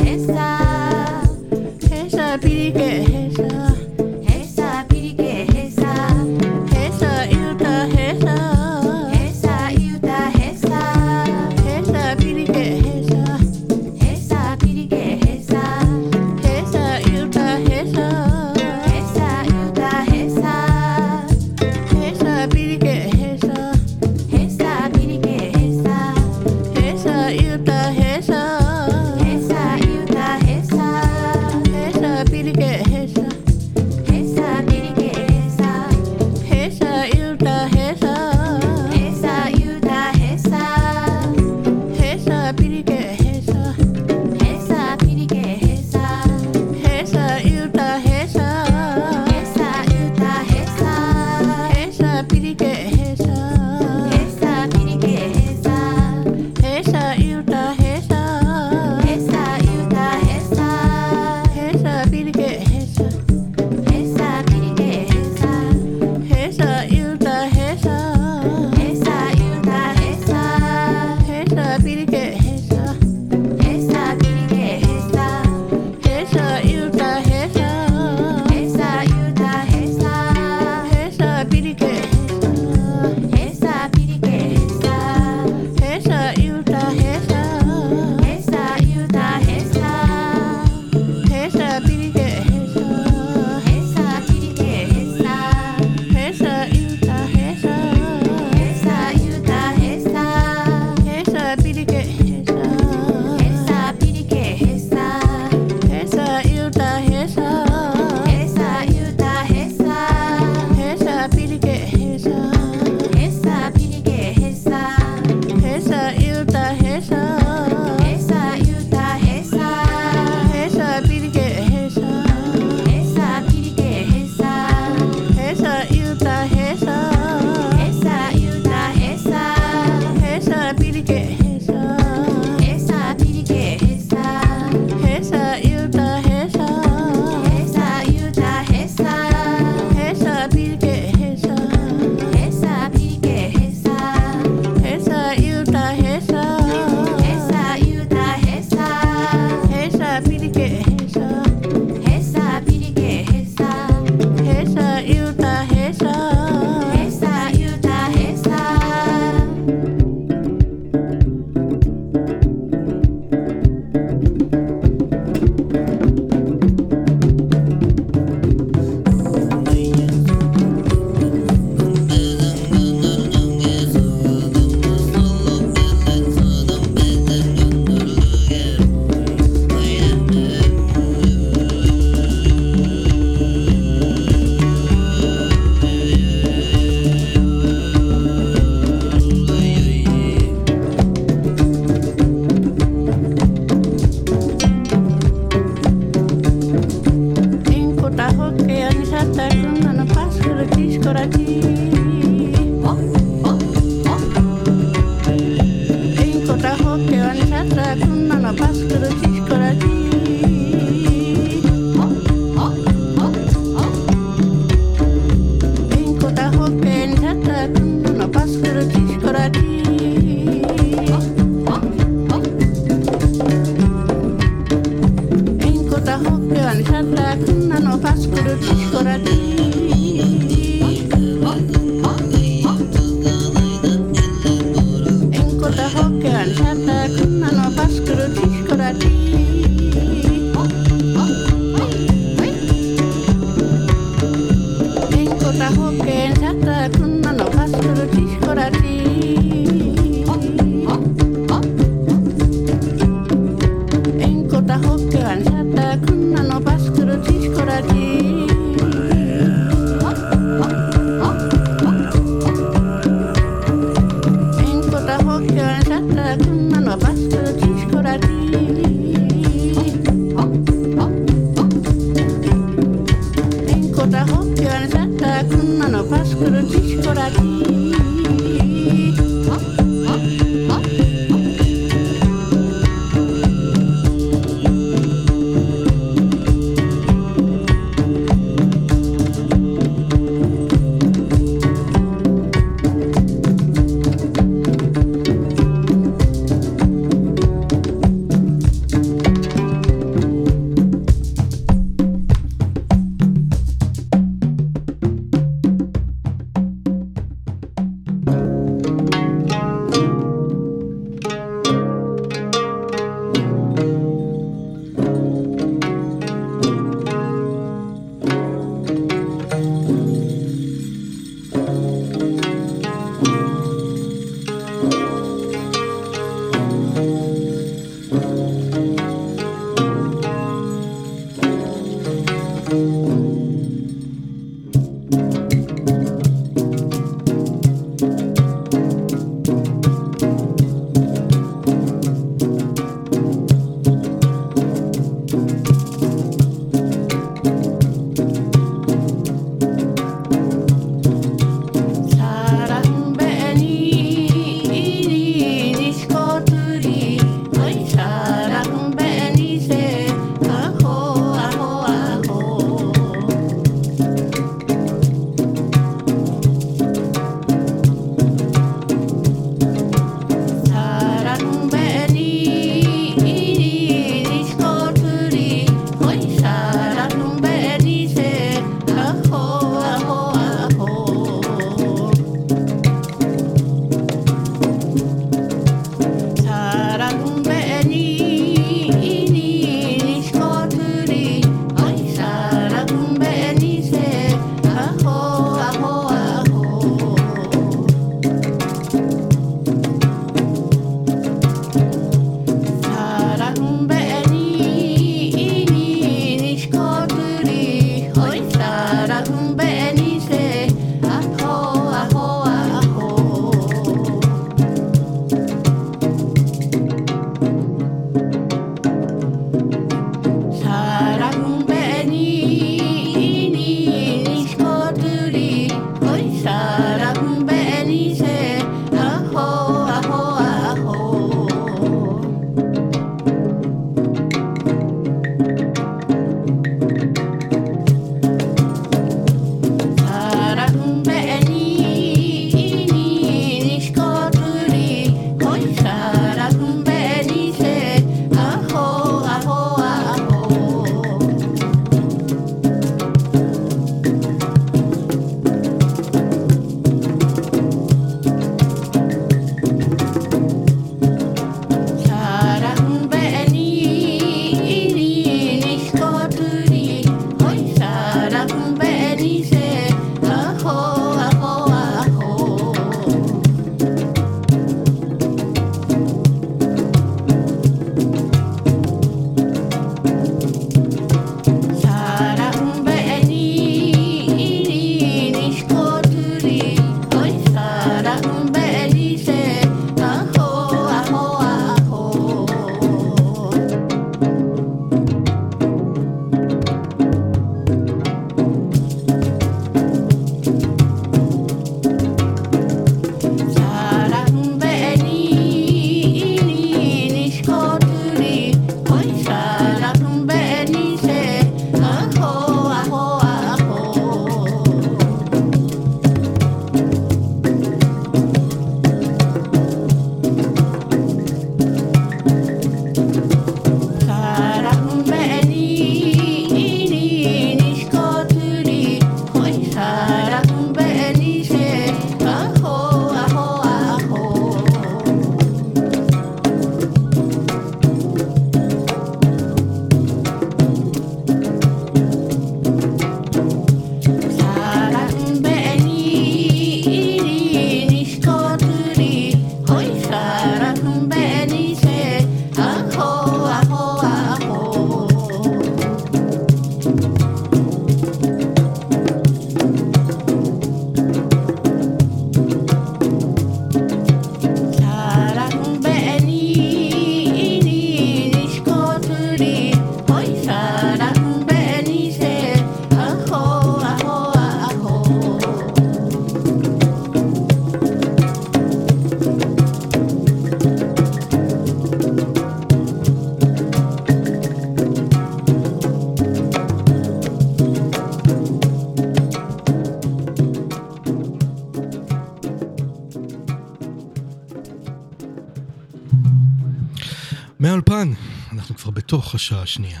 השעה 599.34 599.62
השנייה. 599.62 600.00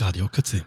רדיו 0.00 0.28
קצה. 0.28 0.58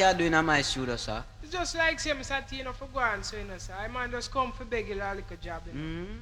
You 0.00 0.14
doing 0.14 0.34
on 0.34 0.46
my 0.46 0.62
studio, 0.62 0.96
sir? 0.96 1.22
It's 1.42 1.52
just 1.52 1.76
like 1.76 2.00
say 2.00 2.14
me 2.14 2.22
sat 2.22 2.48
here 2.50 2.72
for 2.72 2.86
go 2.86 3.00
on, 3.00 3.22
so 3.22 3.36
you 3.36 3.44
know, 3.44 3.58
sir. 3.58 3.74
I 3.78 3.86
man 3.88 4.10
just 4.10 4.32
come 4.32 4.50
for 4.52 4.64
beg 4.64 4.88
you 4.88 4.94
a 4.94 4.96
little 4.96 5.36
job, 5.42 5.60
you 5.66 5.74
know. 5.78 6.04
Hmm? 6.04 6.12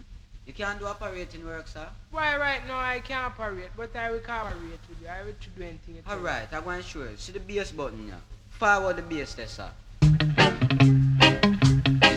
You 0.46 0.52
can't 0.52 0.80
do 0.80 0.86
operating 0.86 1.46
work, 1.46 1.68
sir? 1.68 1.86
Why 2.10 2.36
right 2.38 2.66
now 2.66 2.78
I 2.78 2.98
can't 3.00 3.26
operate, 3.26 3.70
but 3.76 3.94
I 3.94 4.10
will 4.10 4.18
cooperate 4.18 4.60
with 4.62 4.80
you. 5.00 5.06
I 5.06 5.22
will 5.22 5.34
do 5.56 5.62
anything. 5.62 6.02
Alright, 6.10 6.48
I'm 6.52 6.64
going 6.64 6.82
to 6.82 6.88
show 6.88 7.02
you. 7.02 7.16
See 7.18 7.30
the 7.32 7.40
bass 7.40 7.70
button 7.70 8.06
here. 8.06 8.16
Forward 8.50 8.96
the 8.96 9.02
bass 9.02 9.34
there, 9.34 9.46
sir. 9.46 9.70
You 10.02 10.10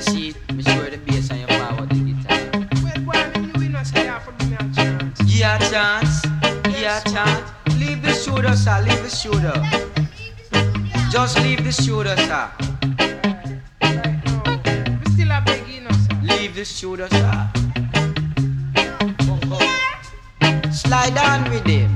see 0.02 0.30
it? 0.30 0.54
Me 0.54 0.64
show 0.64 0.90
the 0.90 0.98
bass 1.06 1.30
and 1.30 1.42
you 1.42 1.48
forward 1.48 1.90
the 1.90 1.96
guitar. 2.08 2.40
Well, 2.82 3.00
why 3.06 3.30
me 3.40 3.52
you 3.64 3.70
know 3.70 3.84
say 3.84 4.06
to 4.06 4.32
give 4.40 4.50
me 4.50 4.56
a 4.56 4.58
chance? 4.74 5.22
Yeah, 5.26 5.60
chance. 5.70 6.24
You 6.80 6.88
a 6.88 7.02
chance. 7.12 7.52
Leave 7.78 8.02
the 8.02 8.14
studio, 8.14 8.56
sir. 8.56 8.82
Leave 8.82 9.04
the 9.04 9.10
studio. 9.10 9.54
Just 11.12 11.38
leave 11.42 11.62
the 11.62 11.74
shoulder, 11.74 12.16
sir. 12.16 12.50
We 13.82 15.12
still 15.12 15.32
are 15.34 15.44
begging, 15.44 15.86
sir. 15.92 16.16
Leave 16.24 16.56
the 16.56 16.64
shoulder, 16.64 17.10
sir. 17.10 17.50
Slide 20.72 21.18
on 21.18 21.52
with 21.52 21.66
him. 21.66 21.92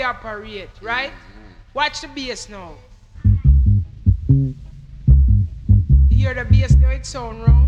How 0.00 0.10
operate, 0.10 0.70
right? 0.80 1.12
Watch 1.74 2.00
the 2.00 2.08
bass 2.08 2.48
now. 2.48 2.74
You 4.28 4.54
hear 6.10 6.34
the 6.34 6.44
bass 6.44 6.74
now, 6.74 6.90
it 6.90 7.06
sound 7.06 7.46
round. 7.46 7.67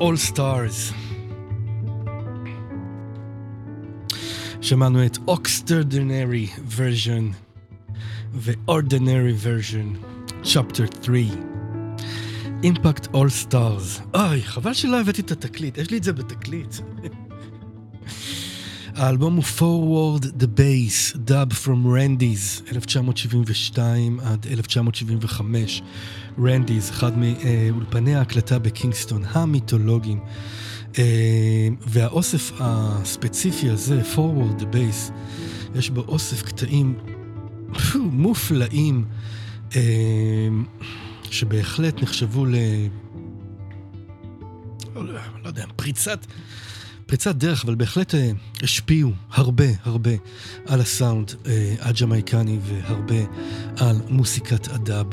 All 0.00 0.16
Stars. 0.16 0.92
שמענו 4.60 5.06
את 5.06 5.18
extraordinary 5.28 6.46
version 6.76 7.30
ו-ordinary 8.34 9.44
version, 9.44 9.96
chapter 10.44 11.02
3. 11.02 11.26
Impact 12.62 13.08
All 13.14 13.30
Stars. 13.30 14.00
אוי, 14.14 14.42
חבל 14.42 14.74
שלא 14.74 15.00
הבאתי 15.00 15.22
את 15.22 15.30
התקליט, 15.30 15.78
יש 15.78 15.90
לי 15.90 15.96
את 15.96 16.04
זה 16.04 16.12
בתקליט. 16.12 16.74
האלבום 18.96 19.36
הוא 19.36 19.44
Forward 19.44 20.24
the 20.24 20.46
Bass, 20.58 21.16
Dub 21.16 21.52
from 21.64 21.86
Randy's, 21.86 22.72
1972 22.72 24.20
עד 24.20 24.46
1975. 24.50 25.82
רנדי's, 26.38 26.90
אחד 26.90 27.12
מאולפני 27.18 28.14
ההקלטה 28.14 28.58
בקינגסטון 28.58 29.22
המיתולוגיים. 29.24 30.20
אה, 30.98 31.68
והאוסף 31.86 32.52
הספציפי 32.60 33.70
הזה, 33.70 34.02
Forward 34.14 34.60
the 34.60 34.64
Bass, 34.64 35.12
יש 35.74 35.90
בו 35.90 36.00
אוסף 36.00 36.42
קטעים 36.42 36.98
מופלאים, 37.94 39.04
אה, 39.76 39.80
שבהחלט 41.30 42.02
נחשבו 42.02 42.44
ל... 42.44 42.54
לא, 44.94 45.04
לא 45.42 45.48
יודע, 45.48 45.64
פריצת... 45.76 46.26
פריצת 47.06 47.34
דרך, 47.34 47.64
אבל 47.64 47.74
בהחלט 47.74 48.14
אה, 48.14 48.30
השפיעו 48.62 49.12
הרבה 49.30 49.64
הרבה 49.82 50.10
על 50.66 50.80
הסאונד 50.80 51.34
אה, 51.46 51.74
הג'מייקני 51.80 52.58
והרבה 52.62 53.14
על 53.76 53.96
מוסיקת 54.08 54.68
הדאב. 54.68 55.06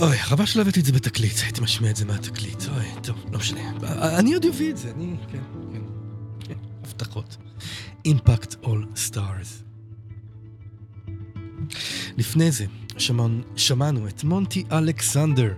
אוי, 0.00 0.18
חבל 0.18 0.46
שלא 0.46 0.62
הבאתי 0.62 0.80
את 0.80 0.84
זה 0.84 0.92
בתקליט, 0.92 1.36
הייתי 1.42 1.60
משמיע 1.60 1.90
את 1.90 1.96
זה 1.96 2.04
מהתקליט. 2.04 2.64
אוי, 2.68 2.86
טוב, 3.02 3.16
לא 3.32 3.38
משנה. 3.38 3.72
אני 4.18 4.34
עוד 4.34 4.44
אביא 4.44 4.70
את 4.70 4.76
זה, 4.76 4.92
אני, 4.96 5.16
כן, 5.32 5.38
כן. 5.72 5.80
כן 6.40 6.54
הבטחות. 6.84 7.36
Impact 8.04 8.54
All 8.62 8.86
Stars. 8.96 9.62
לפני 12.16 12.50
זה, 12.50 12.66
שמענו, 12.98 13.42
שמענו 13.56 14.08
את 14.08 14.24
מונטי 14.24 14.64
אלכסנדר, 14.72 15.54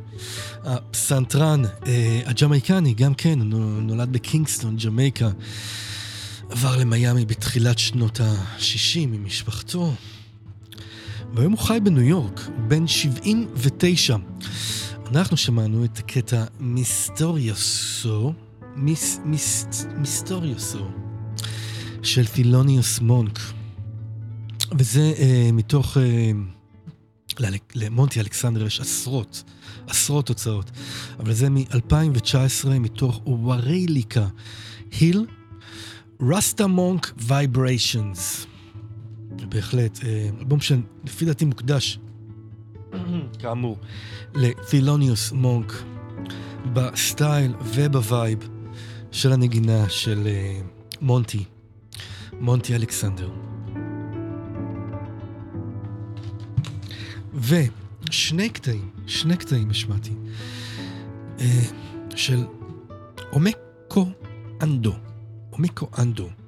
הפסנתרן 0.64 1.62
אה, 1.86 2.20
הג'מייקני, 2.26 2.94
גם 2.94 3.14
כן, 3.14 3.38
נולד 3.82 4.12
בקינגסטון, 4.12 4.76
ג'מייקה. 4.76 5.30
עבר 6.50 6.76
למיאמי 6.76 7.24
בתחילת 7.24 7.78
שנות 7.78 8.20
ה-60 8.20 8.98
עם 8.98 9.24
משפחתו, 9.24 9.94
והיום 11.34 11.52
הוא 11.52 11.60
חי 11.60 11.78
בניו 11.82 12.02
יורק, 12.02 12.40
בן 12.68 12.86
79. 12.86 14.16
אנחנו 15.06 15.36
שמענו 15.36 15.84
את 15.84 15.98
הקטע 15.98 16.44
Misterioso, 16.60 18.32
Mis, 18.76 19.20
Mis, 19.24 19.86
Misterioso, 19.96 20.88
של 22.02 22.26
תילוניוס 22.26 23.00
מונק. 23.00 23.38
וזה 24.78 25.12
אה, 25.18 25.50
מתוך... 25.52 25.96
אה, 25.96 26.30
למונטי 27.74 28.20
אלכסנדר 28.20 28.66
יש 28.66 28.80
עשרות, 28.80 29.42
עשרות 29.86 30.26
הוצאות, 30.26 30.70
אבל 31.18 31.32
זה 31.32 31.50
מ-2019 31.50 32.68
מתוך 32.68 33.20
Wareika 33.26 34.26
Hill, 35.00 35.26
Rastamonk 36.20 37.12
Vibrations. 37.18 38.46
בהחלט, 39.30 40.04
אה, 40.04 40.28
אלבום 40.38 40.60
שלפי 40.60 41.24
דעתי 41.24 41.44
מוקדש, 41.44 41.98
כאמור, 43.38 43.78
לתילוניוס 44.34 45.32
מונק, 45.32 45.72
ב 46.72 46.86
style 46.86 47.54
וב 47.74 47.99
vibe 47.99 48.48
של 49.12 49.32
הנגינה 49.32 49.88
של 49.88 50.26
אה, 50.26 50.60
מונטי, 51.00 51.44
מונטי 52.40 52.74
אלכסנדר. 52.74 53.30
ושני 57.34 58.48
קטעים, 58.48 58.90
שני 59.06 59.36
קטעים 59.36 59.70
השמעתי, 59.70 60.12
אה, 61.40 61.62
של 62.16 62.44
אומקו 63.32 64.06
אנדו. 64.62 64.94
אומקו 65.52 65.88
אנדו. 65.98 66.39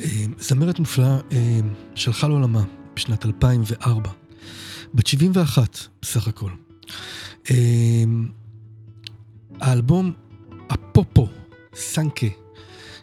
אה, 0.00 0.24
זמרת 0.38 0.78
מופלאה 0.78 1.18
אה, 1.32 1.60
שהלכה 1.94 2.28
לעולמה 2.28 2.64
בשנת 2.96 3.26
2004, 3.26 4.10
בת 4.94 5.06
71 5.06 5.78
בסך 6.02 6.28
הכל. 6.28 6.50
אה, 7.50 8.04
האלבום 9.60 10.12
אפופו 10.72 11.28
סנקה 11.74 12.26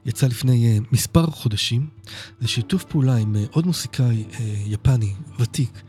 יצא 0.05 0.27
לפני 0.27 0.79
uh, 0.79 0.83
מספר 0.91 1.25
חודשים. 1.25 1.87
זה 2.41 2.47
שיתוף 2.47 2.83
פעולה 2.83 3.15
עם 3.15 3.35
uh, 3.35 3.39
עוד 3.51 3.65
מוסיקאי 3.65 4.23
uh, 4.31 4.41
יפני 4.65 5.13
ותיק 5.39 5.81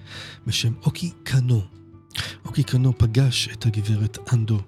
בשם 0.47 0.72
אוקי 0.86 1.10
קאנו. 1.22 1.62
אוקי 2.44 2.62
קאנו 2.62 2.98
פגש 2.98 3.48
את 3.52 3.66
הגברת 3.66 4.18
אנדו, 4.32 4.60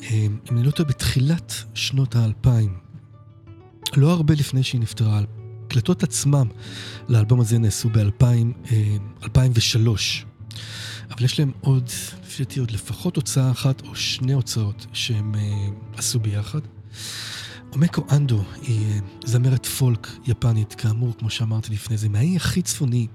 אם 0.00 0.38
אני 0.50 0.62
לא 0.64 0.70
טועה, 0.70 0.88
בתחילת 0.88 1.54
שנות 1.74 2.16
האלפיים. 2.16 2.78
לא 3.96 4.10
הרבה 4.10 4.34
לפני 4.34 4.62
שהיא 4.62 4.80
נפטרה. 4.80 5.20
ההקלטות 5.72 6.02
עצמם 6.02 6.48
לאלבום 7.08 7.40
הזה 7.40 7.58
נעשו 7.58 7.88
ב-2003. 7.88 9.88
אבל 11.10 11.24
יש 11.24 11.38
להם 11.38 11.52
עוד, 11.60 11.90
לפי 12.22 12.44
דעתי 12.44 12.60
עוד 12.60 12.70
לפחות 12.70 13.16
הוצאה 13.16 13.50
אחת 13.50 13.80
או 13.80 13.96
שני 13.96 14.32
הוצאות 14.32 14.86
שהם 14.92 15.34
uh, 15.34 15.38
עשו 15.98 16.20
ביחד. 16.20 16.60
אומקו 17.72 18.04
אנדו 18.10 18.42
היא 18.62 18.86
אה, 18.86 18.98
זמרת 19.24 19.66
פולק 19.66 20.08
יפנית, 20.26 20.74
כאמור, 20.74 21.14
כמו 21.18 21.30
שאמרתי 21.30 21.72
לפני 21.72 21.96
זה, 21.96 22.08
מהאי 22.08 22.36
הכי 22.36 22.62
צפוני 22.62 23.06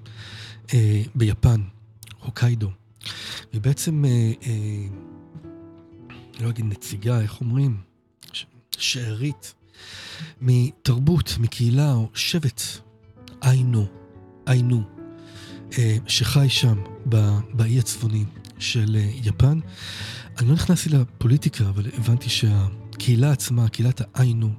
אה, 0.73 1.03
ביפן, 1.15 1.61
הוקיידו. 2.19 2.69
והיא 3.51 3.61
בעצם, 3.61 4.05
אה, 4.05 4.31
אה, 4.45 4.87
לא 6.39 6.49
אגיד 6.49 6.65
נציגה, 6.65 7.21
איך 7.21 7.41
אומרים? 7.41 7.77
שארית 8.77 9.53
מתרבות, 10.41 11.37
מקהילה 11.39 11.93
או 11.93 12.09
שבט 12.13 12.61
איינו, 13.43 13.85
איינו, 14.47 14.83
אה, 15.77 15.97
שחי 16.07 16.49
שם 16.49 16.83
באי 17.53 17.79
הצפוני 17.79 18.25
של 18.59 18.95
אה, 18.99 19.09
יפן. 19.23 19.59
אני 20.39 20.47
לא 20.47 20.53
נכנסתי 20.53 20.89
לפוליטיקה, 20.89 21.69
אבל 21.69 21.85
הבנתי 21.97 22.29
שה... 22.29 22.67
הקהילה 22.93 23.31
עצמה, 23.31 23.69
קהילת 23.69 24.01
האיינו, 24.13 24.49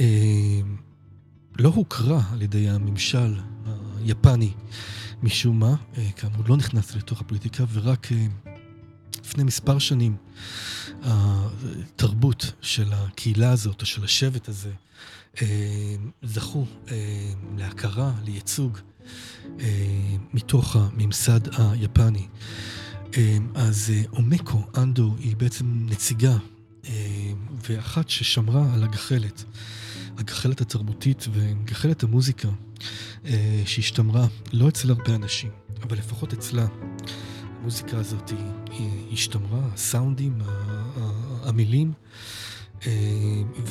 אה, 0.00 0.60
לא 1.58 1.68
הוכרה 1.68 2.22
על 2.32 2.42
ידי 2.42 2.68
הממשל 2.68 3.34
היפני 4.04 4.52
משום 5.22 5.60
מה, 5.60 5.74
כאמור 6.16 6.42
לא 6.48 6.56
נכנס 6.56 6.94
לתוך 6.94 7.20
הפוליטיקה, 7.20 7.64
ורק 7.72 8.08
לפני 9.28 9.44
מספר 9.44 9.78
שנים 9.78 10.16
התרבות 11.02 12.52
של 12.60 12.92
הקהילה 12.92 13.50
הזאת, 13.50 13.80
או 13.80 13.86
של 13.86 14.04
השבט 14.04 14.48
הזה, 14.48 14.70
אה, 15.42 15.46
זכו 16.22 16.66
אה, 16.90 16.96
להכרה, 17.56 18.12
לייצוג, 18.24 18.78
אה, 19.60 19.66
מתוך 20.34 20.76
הממסד 20.76 21.40
היפני. 21.58 22.26
אז 23.54 23.92
אומקו 24.12 24.62
אנדו 24.76 25.14
היא 25.18 25.36
בעצם 25.36 25.86
נציגה 25.86 26.36
ואחת 27.68 28.08
ששמרה 28.08 28.74
על 28.74 28.84
הגחלת, 28.84 29.44
הגחלת 30.18 30.60
התרבותית 30.60 31.26
וגחלת 31.32 32.02
המוזיקה 32.02 32.48
שהשתמרה 33.66 34.26
לא 34.52 34.68
אצל 34.68 34.90
הרבה 34.90 35.14
אנשים, 35.14 35.50
אבל 35.82 35.98
לפחות 35.98 36.32
אצלה. 36.32 36.66
המוזיקה 37.60 37.98
הזאת 37.98 38.30
היא 38.30 38.38
השתמרה, 39.18 39.60
הסאונדים, 39.74 40.38
המילים, 41.42 41.92
אה, 42.86 42.92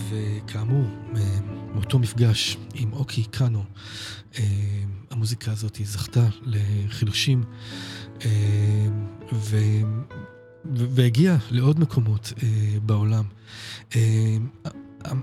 וכאמור, 0.10 0.86
מאותו 1.74 2.00
מפגש 2.00 2.58
עם 2.74 2.94
אוקי 2.94 3.24
קאנו, 3.24 3.64
המוזיקה 5.10 5.52
הזאת 5.52 5.80
זכתה 5.84 6.28
לחידושים, 6.44 7.44
ו... 9.34 9.58
והגיע 10.76 11.38
לעוד 11.52 11.80
מקומות 11.80 12.34
אה, 12.44 12.80
בעולם. 12.86 13.24
אה, 13.96 14.38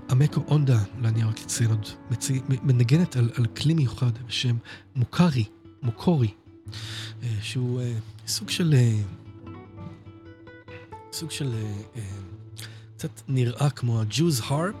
המקו 0.09 0.41
אונדה, 0.47 0.79
אני 1.03 1.23
רק 1.23 1.39
אציין 1.39 1.69
עוד, 1.69 1.87
מנגנת 2.63 3.15
על, 3.15 3.29
על 3.35 3.45
כלי 3.45 3.73
מיוחד 3.73 4.11
בשם 4.27 4.57
מוקארי, 4.95 5.45
מוקורי, 5.83 6.29
אה, 7.23 7.29
שהוא 7.41 7.81
אה, 7.81 7.93
סוג 8.27 8.49
של... 8.49 8.75
סוג 11.15 11.31
של... 11.31 11.53
אה, 11.53 11.81
אה, 11.95 12.01
קצת 12.97 13.21
נראה 13.27 13.69
כמו 13.69 14.01
הג'וז 14.01 14.41
הרפ, 14.45 14.75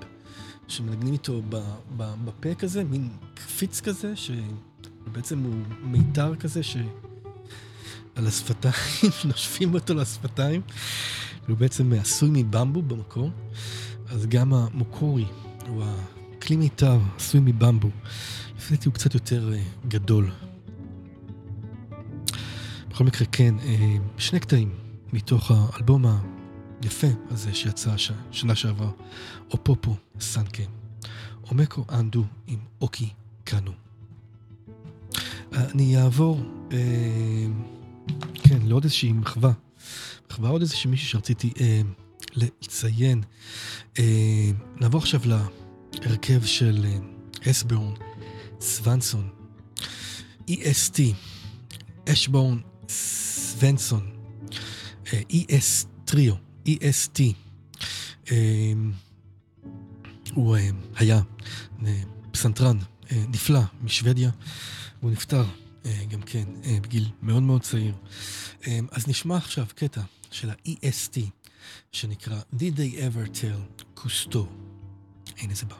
שמנגנים 0.67 1.13
איתו 1.13 1.41
בפה 1.97 2.55
כזה, 2.55 2.83
מין 2.83 3.09
קפיץ 3.33 3.81
כזה, 3.81 4.13
שבעצם 4.15 5.39
הוא 5.39 5.53
מיתר 5.81 6.35
כזה, 6.35 6.63
ש... 6.63 6.77
על 8.15 8.27
השפתיים, 8.27 8.73
נושפים 9.25 9.73
אותו 9.73 9.93
לשפתיים. 9.93 10.61
הוא 11.47 11.57
בעצם 11.57 11.93
עשוי 11.93 12.29
מבמבו 12.33 12.81
במקור, 12.81 13.29
אז 14.07 14.25
גם 14.25 14.53
המוקורי, 14.53 15.25
הוא 15.67 15.83
הכלי 16.37 16.55
מיתר 16.55 16.99
עשוי 17.17 17.41
מבמבו. 17.43 17.89
לפי 18.57 18.75
דעתי 18.75 18.85
הוא 18.85 18.93
קצת 18.93 19.13
יותר 19.13 19.53
אה, 19.53 19.63
גדול. 19.87 20.31
בכל 22.89 23.03
מקרה, 23.03 23.27
כן, 23.31 23.55
שני 24.17 24.39
קטעים 24.39 24.84
מתוך 25.13 25.51
האלבום 25.51 26.05
היפה 26.81 27.07
הזה 27.29 27.53
שיצא 27.53 27.97
ש... 27.97 28.11
שנה 28.31 28.55
שעברה, 28.55 28.91
אופופו 29.51 29.95
סנקה, 30.19 30.63
אומקו 31.49 31.85
אנדו 31.91 32.23
עם 32.47 32.59
אוקי 32.81 33.09
קאנו. 33.43 33.71
אני 35.53 35.97
אעבור, 35.97 36.41
אה, 36.71 37.47
כן, 38.33 38.59
לעוד 38.63 38.83
איזושהי 38.83 39.11
מחווה. 39.11 39.51
מחווה 40.29 40.49
עוד 40.49 40.61
איזושהי 40.61 40.89
מישהי 40.89 41.07
שרציתי 41.07 41.53
אה, 41.59 41.81
לציין. 42.35 43.23
אה, 43.99 44.51
נעבור 44.81 45.01
עכשיו 45.01 45.21
להרכב 46.03 46.43
של 46.43 46.85
אה, 46.85 47.51
אסבורן 47.51 47.93
סוונסון, 48.61 49.29
EST, 50.49 50.99
אשבורן 52.09 52.57
סוונסון, 52.89 54.14
ES 55.05 55.85
טריו, 56.05 56.33
EST. 56.67 57.21
הוא 60.33 60.57
אה, 60.57 60.69
היה 60.95 61.21
אה, 61.85 62.01
פסנתרן 62.31 62.77
אה, 63.11 63.23
נפלא 63.27 63.59
משוודיה, 63.83 64.29
הוא 64.99 65.11
נפטר 65.11 65.45
גם 66.09 66.21
כן 66.21 66.43
בגיל 66.81 67.09
מאוד 67.21 67.43
מאוד 67.43 67.61
צעיר. 67.61 67.93
אה, 68.67 68.79
אז 68.91 69.07
נשמע 69.07 69.37
עכשיו 69.37 69.65
קטע 69.75 70.01
של 70.31 70.49
ה-EST, 70.49 71.19
שנקרא 71.91 72.39
Did 72.53 72.77
They 72.77 72.97
Ever 72.97 73.29
Tell 73.29 73.83
Cousteau. 73.99 74.45
הנה 75.37 75.53
זה 75.53 75.65
בא. 75.65 75.75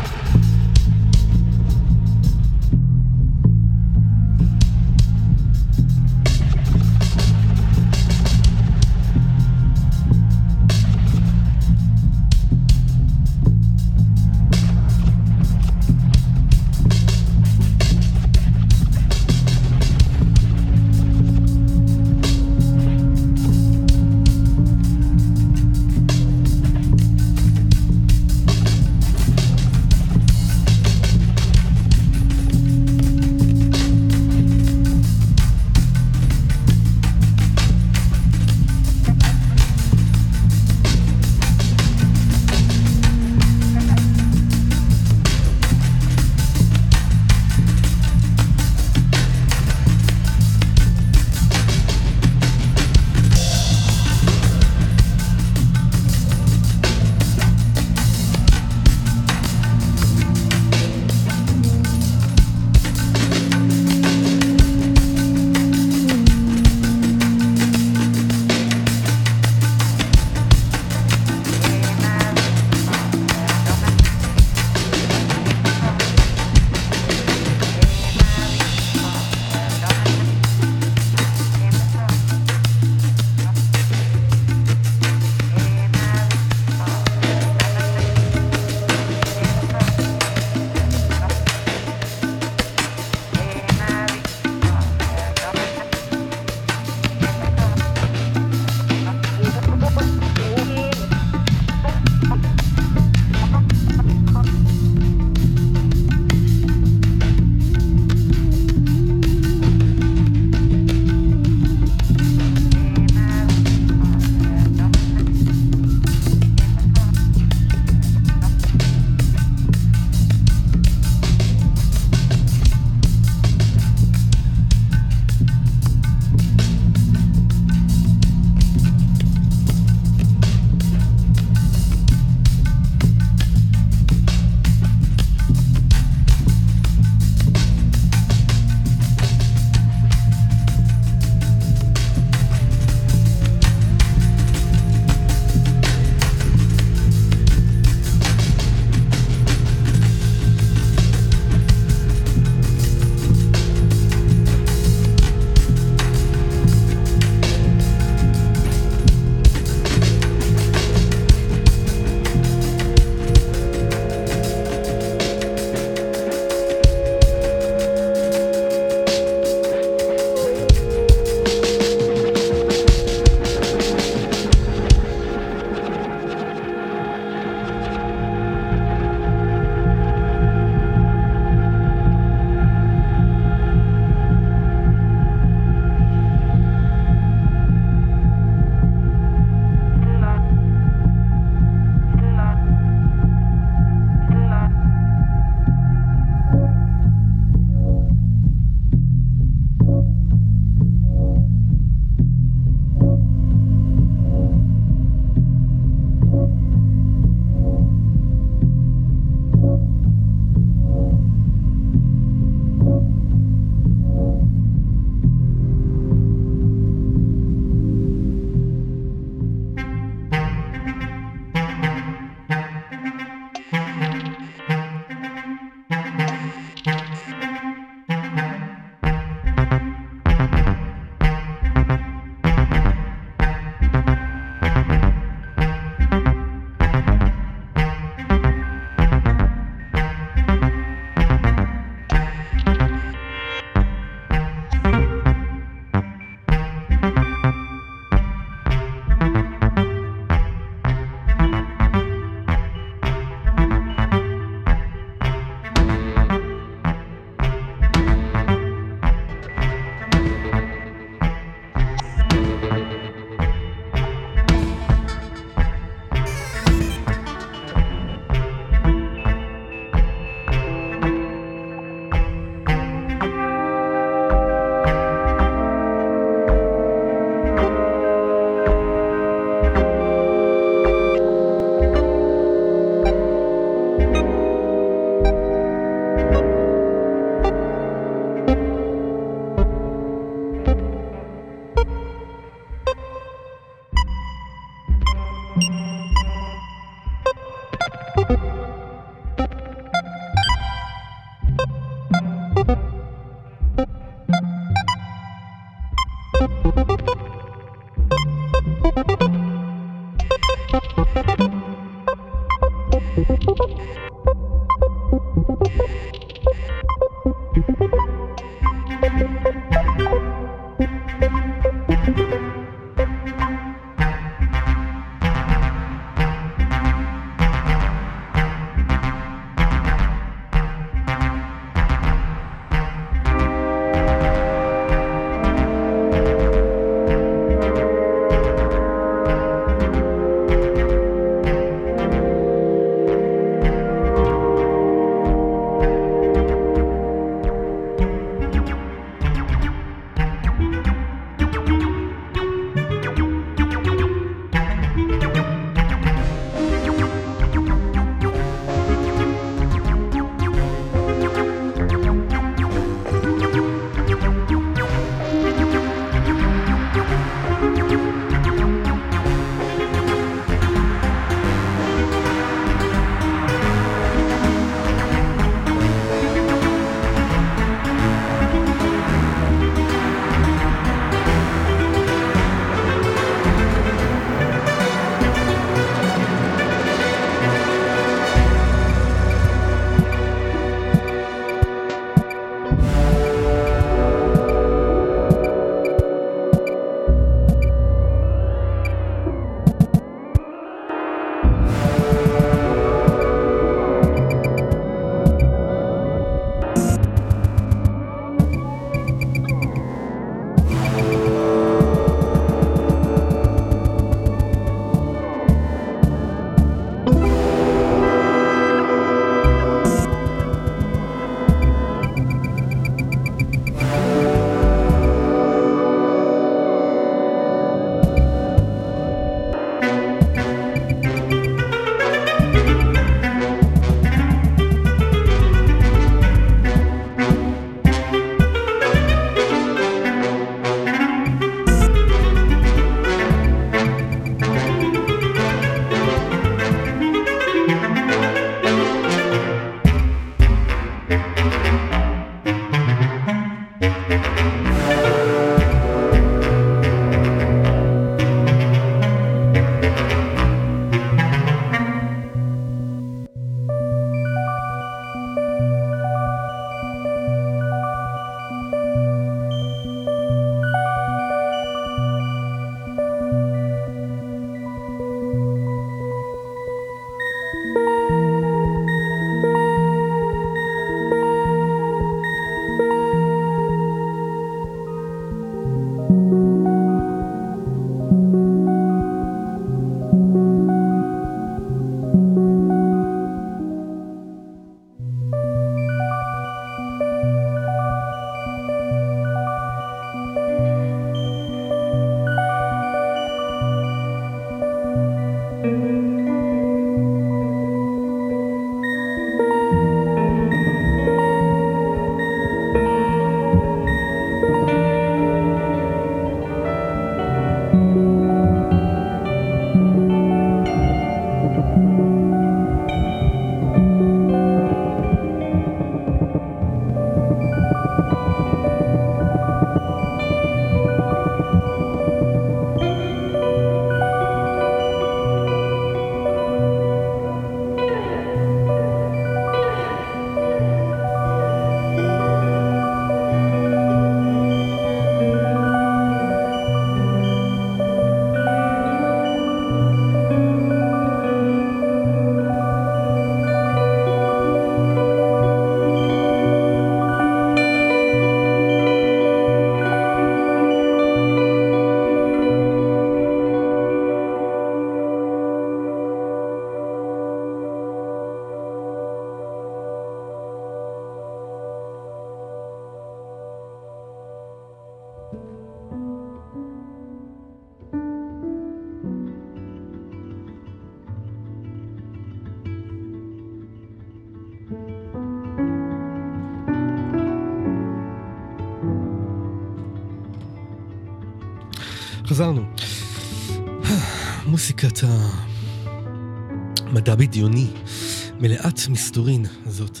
מסתורין 598.88 599.46
הזאת, 599.66 600.00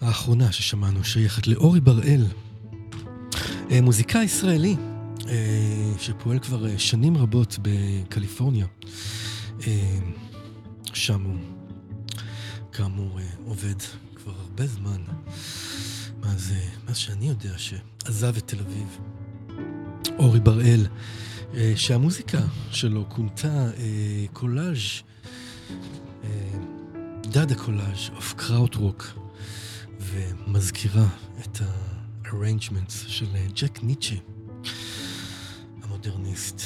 האחרונה 0.00 0.52
ששמענו, 0.52 1.04
שייכת 1.04 1.46
לאורי 1.46 1.80
בראל, 1.80 2.26
אה, 3.70 3.80
מוזיקאי 3.80 4.24
ישראלי, 4.24 4.76
אה, 5.28 5.92
שפועל 5.98 6.38
כבר 6.38 6.66
אה, 6.66 6.78
שנים 6.78 7.16
רבות 7.16 7.58
בקליפורניה. 7.62 8.66
שם 10.92 11.22
הוא, 11.22 11.36
כאמור, 12.72 13.18
עובד 13.44 13.74
כבר 14.14 14.32
הרבה 14.40 14.66
זמן, 14.66 15.02
מאז, 16.20 16.52
מאז 16.88 16.96
שאני 16.96 17.28
יודע 17.28 17.58
שעזב 17.58 18.36
את 18.36 18.46
תל 18.46 18.56
אביב. 18.60 18.98
אורי 20.18 20.40
בראל, 20.40 20.86
שהמוזיקה 21.76 22.38
שלו 22.70 23.04
כונתה 23.08 23.70
collage 24.32 25.02
Dada 27.30 27.54
collage 27.54 28.10
of 28.16 28.34
krautrock, 28.36 29.18
ומזכירה 30.00 31.06
את 31.40 31.60
ה-arrangements 31.60 33.08
של 33.08 33.26
ג'ק 33.54 33.82
ניטשה, 33.82 34.14
המודרניסט. 35.82 36.62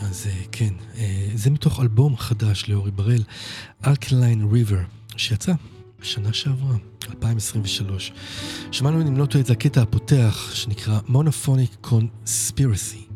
אז 0.00 0.26
אה, 0.26 0.42
כן, 0.52 0.74
אה, 0.96 1.28
זה 1.34 1.50
מתוך 1.50 1.80
אלבום 1.80 2.16
חדש 2.16 2.68
לאורי 2.68 2.90
בראל, 2.90 3.22
Alkaline 3.86 4.48
River, 4.52 4.80
שיצא 5.16 5.52
בשנה 6.00 6.32
שעברה, 6.32 6.76
2023. 7.10 8.12
שמענו, 8.72 9.02
אם 9.02 9.16
לא 9.16 9.26
טועה, 9.26 9.44
את 9.44 9.50
הקטע 9.50 9.82
הפותח, 9.82 10.50
שנקרא 10.54 11.00
Monophonic 11.08 11.76
Conspiracy. 11.80 13.06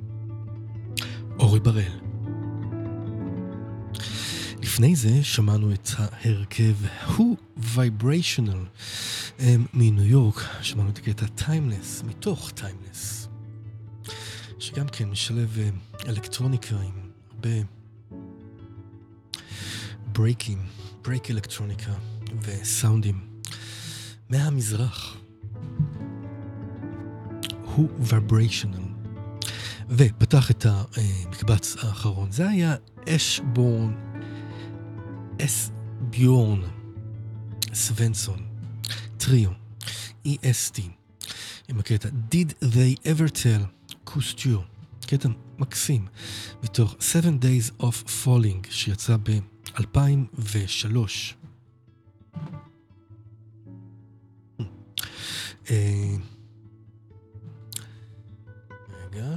אורי 1.38 1.60
בראל. 1.60 2.09
לפני 4.80 4.96
זה 4.96 5.24
שמענו 5.24 5.72
את 5.72 5.88
ההרכב 5.98 6.74
Who 7.06 7.22
Vibrational 7.76 8.80
הם 9.38 9.66
מניו 9.74 10.04
יורק, 10.04 10.40
שמענו 10.62 10.90
את 10.90 10.98
הקטע 10.98 11.26
Timeless, 11.38 12.06
מתוך 12.06 12.50
Timeless, 12.56 13.28
שגם 14.58 14.88
כן 14.88 15.08
משלב 15.08 15.58
אה, 15.58 15.68
אלקטרוניקה 16.08 16.76
עם 16.76 17.10
הרבה 17.30 17.48
ברייקים, 20.12 20.58
ברייק 21.02 21.30
אלקטרוניקה 21.30 21.92
וסאונדים 22.42 23.20
מהמזרח. 24.28 25.16
Who 27.66 27.80
Vibrational. 28.10 28.90
ופתח 29.88 30.50
את 30.50 30.66
המקבץ 30.66 31.76
האחרון. 31.82 32.32
זה 32.32 32.48
היה 32.48 32.76
אשבורן, 33.08 34.09
אס 35.44 35.70
ביורן, 36.00 36.60
סוונסון, 37.74 38.46
טריו, 39.16 39.50
EST, 40.26 40.80
עם 41.68 41.78
הקטע 41.78 42.08
Did 42.08 42.64
They 42.64 43.04
Ever 43.04 43.30
Tell, 43.32 43.92
קוסטיור, 44.04 44.64
קטע 45.06 45.28
מקסים, 45.58 46.06
מתוך 46.62 46.96
7 47.00 47.28
Days 47.28 47.82
of 47.82 48.08
Falling, 48.24 48.66
שיצא 48.70 49.16
ב-2003. 49.16 50.96
אה, 55.70 56.16
רגע. 58.90 59.36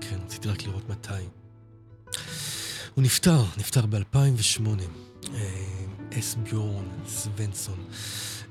כן, 0.00 0.18
רציתי 0.24 0.48
רק 0.48 0.62
לראות 0.62 0.88
מתי. 0.88 1.37
הוא 2.98 3.04
נפטר, 3.04 3.44
נפטר 3.58 3.86
ב-2008. 3.86 4.68
אס 6.18 6.34
ביורן 6.34 6.84
סוונסון, 7.06 7.78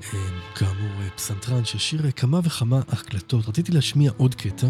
אה, 0.03 0.09
כאמור 0.55 1.01
אה, 1.01 1.09
פסנתרן 1.09 1.65
שהשאיר 1.65 2.05
אה, 2.05 2.11
כמה 2.11 2.39
וכמה 2.43 2.79
הקלטות. 2.87 3.47
רציתי 3.49 3.71
להשמיע 3.71 4.11
עוד 4.17 4.35
קטע, 4.35 4.67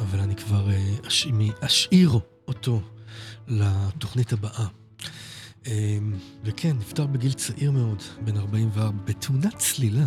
אבל 0.00 0.20
אני 0.20 0.36
כבר 0.36 0.70
אה, 0.70 0.94
אש- 1.08 1.26
אשאיר 1.60 2.18
אותו 2.48 2.82
לתוכנית 3.48 4.32
הבאה. 4.32 4.66
אה, 5.66 5.98
וכן, 6.44 6.76
נפטר 6.78 7.06
בגיל 7.06 7.32
צעיר 7.32 7.70
מאוד, 7.70 8.02
בן 8.24 8.36
44, 8.36 8.98
בתאונת 9.04 9.58
צלילה. 9.58 10.04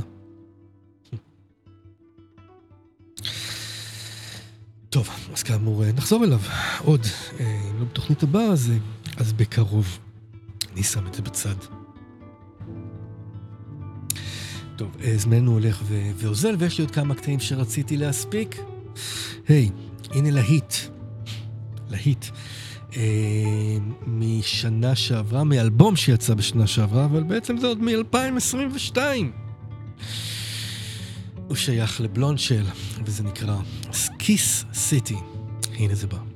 טוב, 4.90 5.10
אז 5.34 5.44
כאמור, 5.44 5.84
אה, 5.84 5.91
נחזור 5.91 6.24
אליו 6.24 6.40
עוד, 6.84 7.06
אה, 7.40 7.61
אם 7.72 7.80
לא 7.80 7.86
בתוכנית 7.86 8.24
הבאה, 8.24 8.45
אז, 8.45 8.72
אה, 8.72 8.78
אז 9.18 9.34
בקרוב. 9.34 9.99
אני 10.74 10.84
שם 10.84 11.07
את 11.07 11.14
זה 11.14 11.22
בצד. 11.22 11.56
טוב, 14.76 14.98
זמננו 15.16 15.52
הולך 15.52 15.82
ו- 15.84 16.11
ואוזל, 16.16 16.56
ויש 16.60 16.78
לי 16.78 16.84
עוד 16.84 16.91
כמה 16.91 17.16
קטעים 17.16 17.40
שרציתי 17.40 17.98
להספיק. 17.98 18.61
היי, 19.48 19.70
הנה 20.11 20.32
להיט. 20.32 20.74
להיט. 21.90 22.26
אה, 22.95 23.02
משנה 24.07 24.95
שעברה, 24.95 25.44
מאלבום 25.44 25.95
שיצא 25.95 26.34
בשנה 26.34 26.68
שעברה, 26.68 27.06
אבל 27.06 27.24
בעצם 27.24 27.57
זה 27.57 27.68
עוד 27.68 27.82
מ-2022. 27.82 28.98
הוא 31.49 31.55
שייך 31.57 32.01
ל 32.02 32.07
Blondshell, 32.07 32.64
וזה 33.05 33.23
נקרא 33.23 33.55
Kiss 33.94 34.65
City. 34.73 35.15
הנה 35.77 35.95
זה 35.95 36.07
בא. 36.07 36.28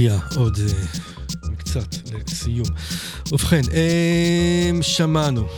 מגיע 0.00 0.18
עוד 0.36 0.56
uh, 0.56 1.48
קצת 1.56 1.94
לסיום. 2.28 2.66
ובכן, 3.32 3.60
um, 3.60 4.82
שמענו, 4.82 5.48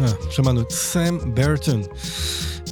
אה, 0.00 0.06
שמענו 0.30 0.60
את 0.60 0.70
Sam 0.70 1.34
Burton 1.34 1.82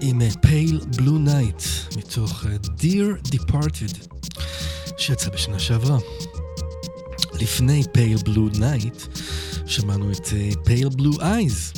עם 0.00 0.20
Pale 0.40 0.80
Blue 0.96 1.18
Night 1.18 1.62
מתוך 1.96 2.44
uh, 2.44 2.66
Dear 2.66 3.34
Departed, 3.34 4.18
שיצא 4.96 5.30
בשנה 5.30 5.58
שעברה. 5.58 5.98
לפני 7.40 7.82
Pale 7.92 8.18
Blue 8.24 8.48
Night 8.58 9.02
שמענו 9.66 10.12
את 10.12 10.28
Pale 10.64 10.88
Blue 10.88 11.12
Eyes 11.20 11.72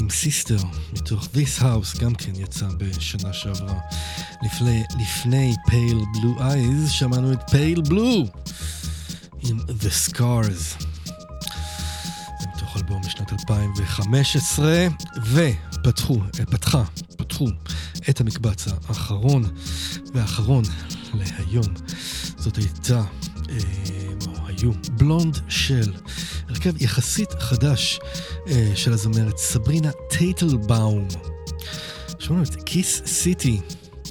עם 0.00 0.10
Sister 0.10 0.58
מתוך 0.92 1.28
This 1.34 1.62
House, 1.62 2.00
גם 2.00 2.14
כן 2.14 2.32
יצא 2.36 2.66
בשנה 2.78 3.32
שעברה. 3.32 3.78
לפני 5.00 5.54
Pale 5.66 5.98
Blue 6.14 6.34
Eyes 6.40 6.90
שמענו 6.90 7.32
את 7.32 7.50
Pale 7.50 7.80
Blue 7.80 8.26
עם 9.52 9.58
The 9.68 10.10
Scars. 10.10 10.84
זה 12.40 12.46
מתוך 12.56 12.76
אלבום 12.76 13.00
משנת 13.06 13.32
2015, 13.32 14.86
ופתחו, 15.32 16.14
אה, 16.14 16.46
פתחה, 16.46 16.82
פתחו 17.16 17.48
את 18.10 18.20
המקבץ 18.20 18.68
האחרון 18.88 19.44
והאחרון 20.14 20.64
להיום. 21.14 21.66
זאת 22.36 22.56
הייתה, 22.56 23.02
אה, 23.50 23.56
או 24.26 24.46
היו, 24.46 24.72
Blondshell, 24.92 25.92
הרכב 26.48 26.82
יחסית 26.82 27.32
חדש 27.32 28.00
אה, 28.48 28.72
של 28.74 28.92
הזמרת 28.92 29.38
סברינה 29.38 29.90
טייטלבאום. 30.10 31.08
שמענו 32.18 32.42
את 32.42 32.56
כיס 32.66 33.02
סיטי. 33.06 33.60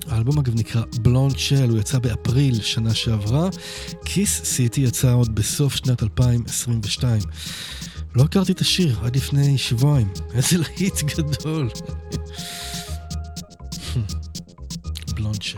האלבום 0.07 0.39
אגב 0.39 0.55
נקרא 0.55 0.81
בלונד 1.01 1.37
של, 1.39 1.69
הוא 1.69 1.79
יצא 1.79 1.99
באפריל 1.99 2.61
שנה 2.61 2.93
שעברה. 2.93 3.49
כיס 4.05 4.43
סיטי 4.43 4.81
יצא 4.81 5.13
עוד 5.13 5.35
בסוף 5.35 5.75
שנת 5.75 6.03
2022. 6.03 7.21
לא 8.15 8.23
הכרתי 8.23 8.51
את 8.51 8.59
השיר 8.59 8.99
עד 9.03 9.15
לפני 9.15 9.57
שבועיים. 9.57 10.07
איזה 10.35 10.57
להיט 10.57 11.01
גדול. 11.03 11.69
בלונד 15.15 15.41
של. 15.41 15.57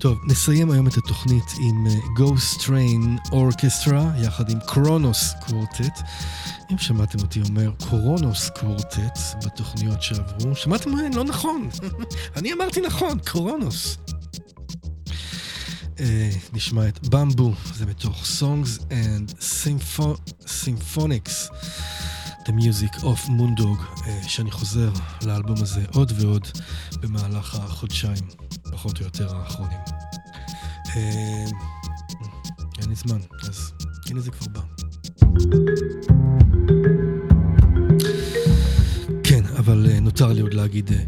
טוב, 0.00 0.18
נסיים 0.26 0.70
היום 0.70 0.86
את 0.86 0.96
התוכנית 0.96 1.44
עם 1.60 1.86
אה, 1.86 1.92
Ghost 2.18 2.60
Train 2.60 3.30
Orchestra, 3.32 4.24
יחד 4.24 4.50
עם 4.50 4.58
קרונוס 4.66 5.32
קוורטט. 5.46 6.00
אם 6.72 6.78
שמעתם 6.78 7.18
אותי 7.20 7.40
אומר 7.48 7.70
קורונוס 7.90 8.50
קוורטט 8.50 9.18
בתוכניות 9.44 10.02
שעברו, 10.02 10.56
שמעתם 10.56 10.90
מה? 10.90 11.02
לא 11.14 11.24
נכון. 11.24 11.68
אני 12.36 12.52
אמרתי 12.52 12.80
נכון, 12.80 13.18
קורונוס. 13.30 13.98
אה, 16.00 16.30
נשמע 16.52 16.88
את 16.88 17.08
במבו, 17.08 17.52
זה 17.74 17.86
מתוך 17.86 18.22
Songs 18.40 18.80
and 18.82 19.32
Sympho- 19.40 20.32
Symphonics, 20.44 21.52
The 22.44 22.50
Music 22.50 22.96
of 23.00 23.28
Moondog, 23.28 24.06
אה, 24.06 24.20
שאני 24.28 24.50
חוזר 24.50 24.90
לאלבום 25.22 25.62
הזה 25.62 25.84
עוד 25.94 26.12
ועוד 26.20 26.46
במהלך 27.00 27.54
החודשיים, 27.54 28.24
פחות 28.72 29.00
או 29.00 29.04
יותר 29.04 29.36
האחרונים. 29.36 29.78
אה, 30.96 31.44
אין 32.78 32.88
לי 32.88 32.94
זמן, 32.94 33.18
אז 33.48 33.72
הנה 34.10 34.20
זה 34.20 34.30
כבר 34.30 34.46
בא. 34.52 34.85
כן, 39.24 39.42
אבל 39.58 39.86
אה, 39.90 40.00
נותר 40.00 40.32
לי 40.32 40.40
עוד 40.40 40.54
להגיד 40.54 40.90
אה, 40.92 40.98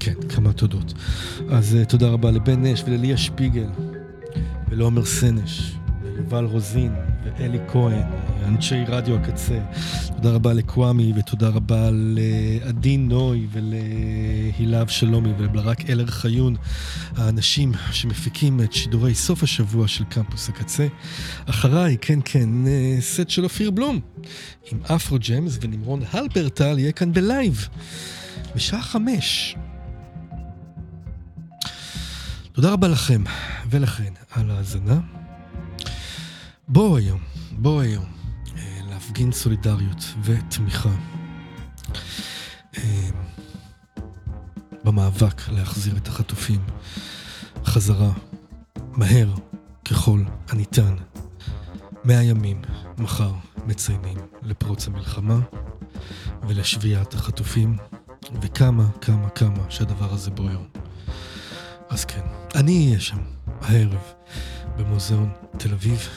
כן, 0.00 0.14
כמה 0.28 0.52
תודות. 0.52 0.94
אז 1.48 1.76
uh, 1.82 1.84
תודה 1.84 2.08
רבה 2.08 2.30
לבן 2.30 2.66
נש 2.66 2.82
ולליה 2.86 3.16
שפיגל, 3.16 3.68
ולעומר 4.68 5.04
סנש, 5.04 5.76
ויובל 6.02 6.44
רוזין, 6.44 6.92
ואלי 7.24 7.58
כהן, 7.68 8.02
אנשי 8.44 8.84
רדיו 8.88 9.16
הקצה. 9.16 9.58
תודה 10.16 10.30
רבה 10.30 10.52
לקוואמי, 10.52 11.12
ותודה 11.16 11.48
רבה 11.48 11.88
לעדי 11.92 12.96
נוי 12.96 13.46
ולהילה 13.52 14.82
אבשלומי 14.82 15.32
ולברק 15.38 15.90
אלר 15.90 16.06
חיון, 16.06 16.56
האנשים 17.16 17.72
שמפיקים 17.90 18.60
את 18.60 18.72
שידורי 18.72 19.14
סוף 19.14 19.42
השבוע 19.42 19.88
של 19.88 20.04
קמפוס 20.04 20.48
הקצה. 20.48 20.86
אחריי, 21.46 21.96
כן 22.00 22.18
כן, 22.24 22.48
סט 23.00 23.30
של 23.30 23.44
אופיר 23.44 23.70
בלום, 23.70 24.00
עם 24.72 24.78
Afro 24.84 25.18
Jams 25.28 25.58
ונמרון 25.60 26.02
הלפרטל 26.12 26.78
יהיה 26.78 26.92
כאן 26.92 27.12
בלייב, 27.12 27.68
בשעה 28.56 28.82
חמש. 28.82 29.56
תודה 32.52 32.72
רבה 32.72 32.88
לכם 32.88 33.24
ולכן 33.70 34.12
על 34.30 34.50
ההאזנה. 34.50 35.21
בואו 36.68 36.96
היום, 36.96 37.20
בואו 37.52 37.80
היום, 37.80 38.04
אה, 38.56 38.80
להפגין 38.90 39.32
סולידריות 39.32 40.04
ותמיכה 40.22 40.90
אה, 42.78 43.08
במאבק 44.84 45.48
להחזיר 45.48 45.96
את 45.96 46.08
החטופים 46.08 46.60
חזרה, 47.64 48.12
מהר 48.92 49.34
ככל 49.84 50.22
הניתן. 50.48 50.94
מאה 52.04 52.22
ימים 52.22 52.62
מחר 52.98 53.32
מציינים 53.66 54.18
לפרוץ 54.42 54.86
המלחמה. 54.86 55.38
ולשביעת 56.48 57.14
החטופים, 57.14 57.76
וכמה, 58.42 58.86
כמה, 59.00 59.30
כמה 59.30 59.70
שהדבר 59.70 60.12
הזה 60.12 60.30
בוער. 60.30 60.60
אז 61.88 62.04
כן, 62.04 62.20
אני 62.54 62.86
אהיה 62.86 63.00
שם 63.00 63.18
הערב 63.60 64.12
במוזיאון 64.76 65.32
תל 65.58 65.72
אביב, 65.72 66.08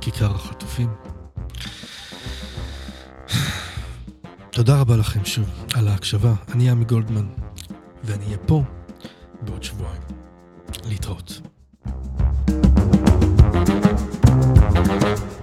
כיכר 0.00 0.34
החטופים. 0.34 0.88
תודה 4.50 4.80
רבה 4.80 4.96
לכם 4.96 5.24
שוב 5.24 5.50
על 5.74 5.88
ההקשבה. 5.88 6.32
אני 6.54 6.70
עמי 6.70 6.84
גולדמן, 6.84 7.26
ואני 8.04 8.24
אהיה 8.24 8.38
פה 8.38 8.62
בעוד 9.40 9.62
שבועיים. 9.62 10.02
להתראות. 10.84 11.40
thank 14.74 15.22
you 15.22 15.33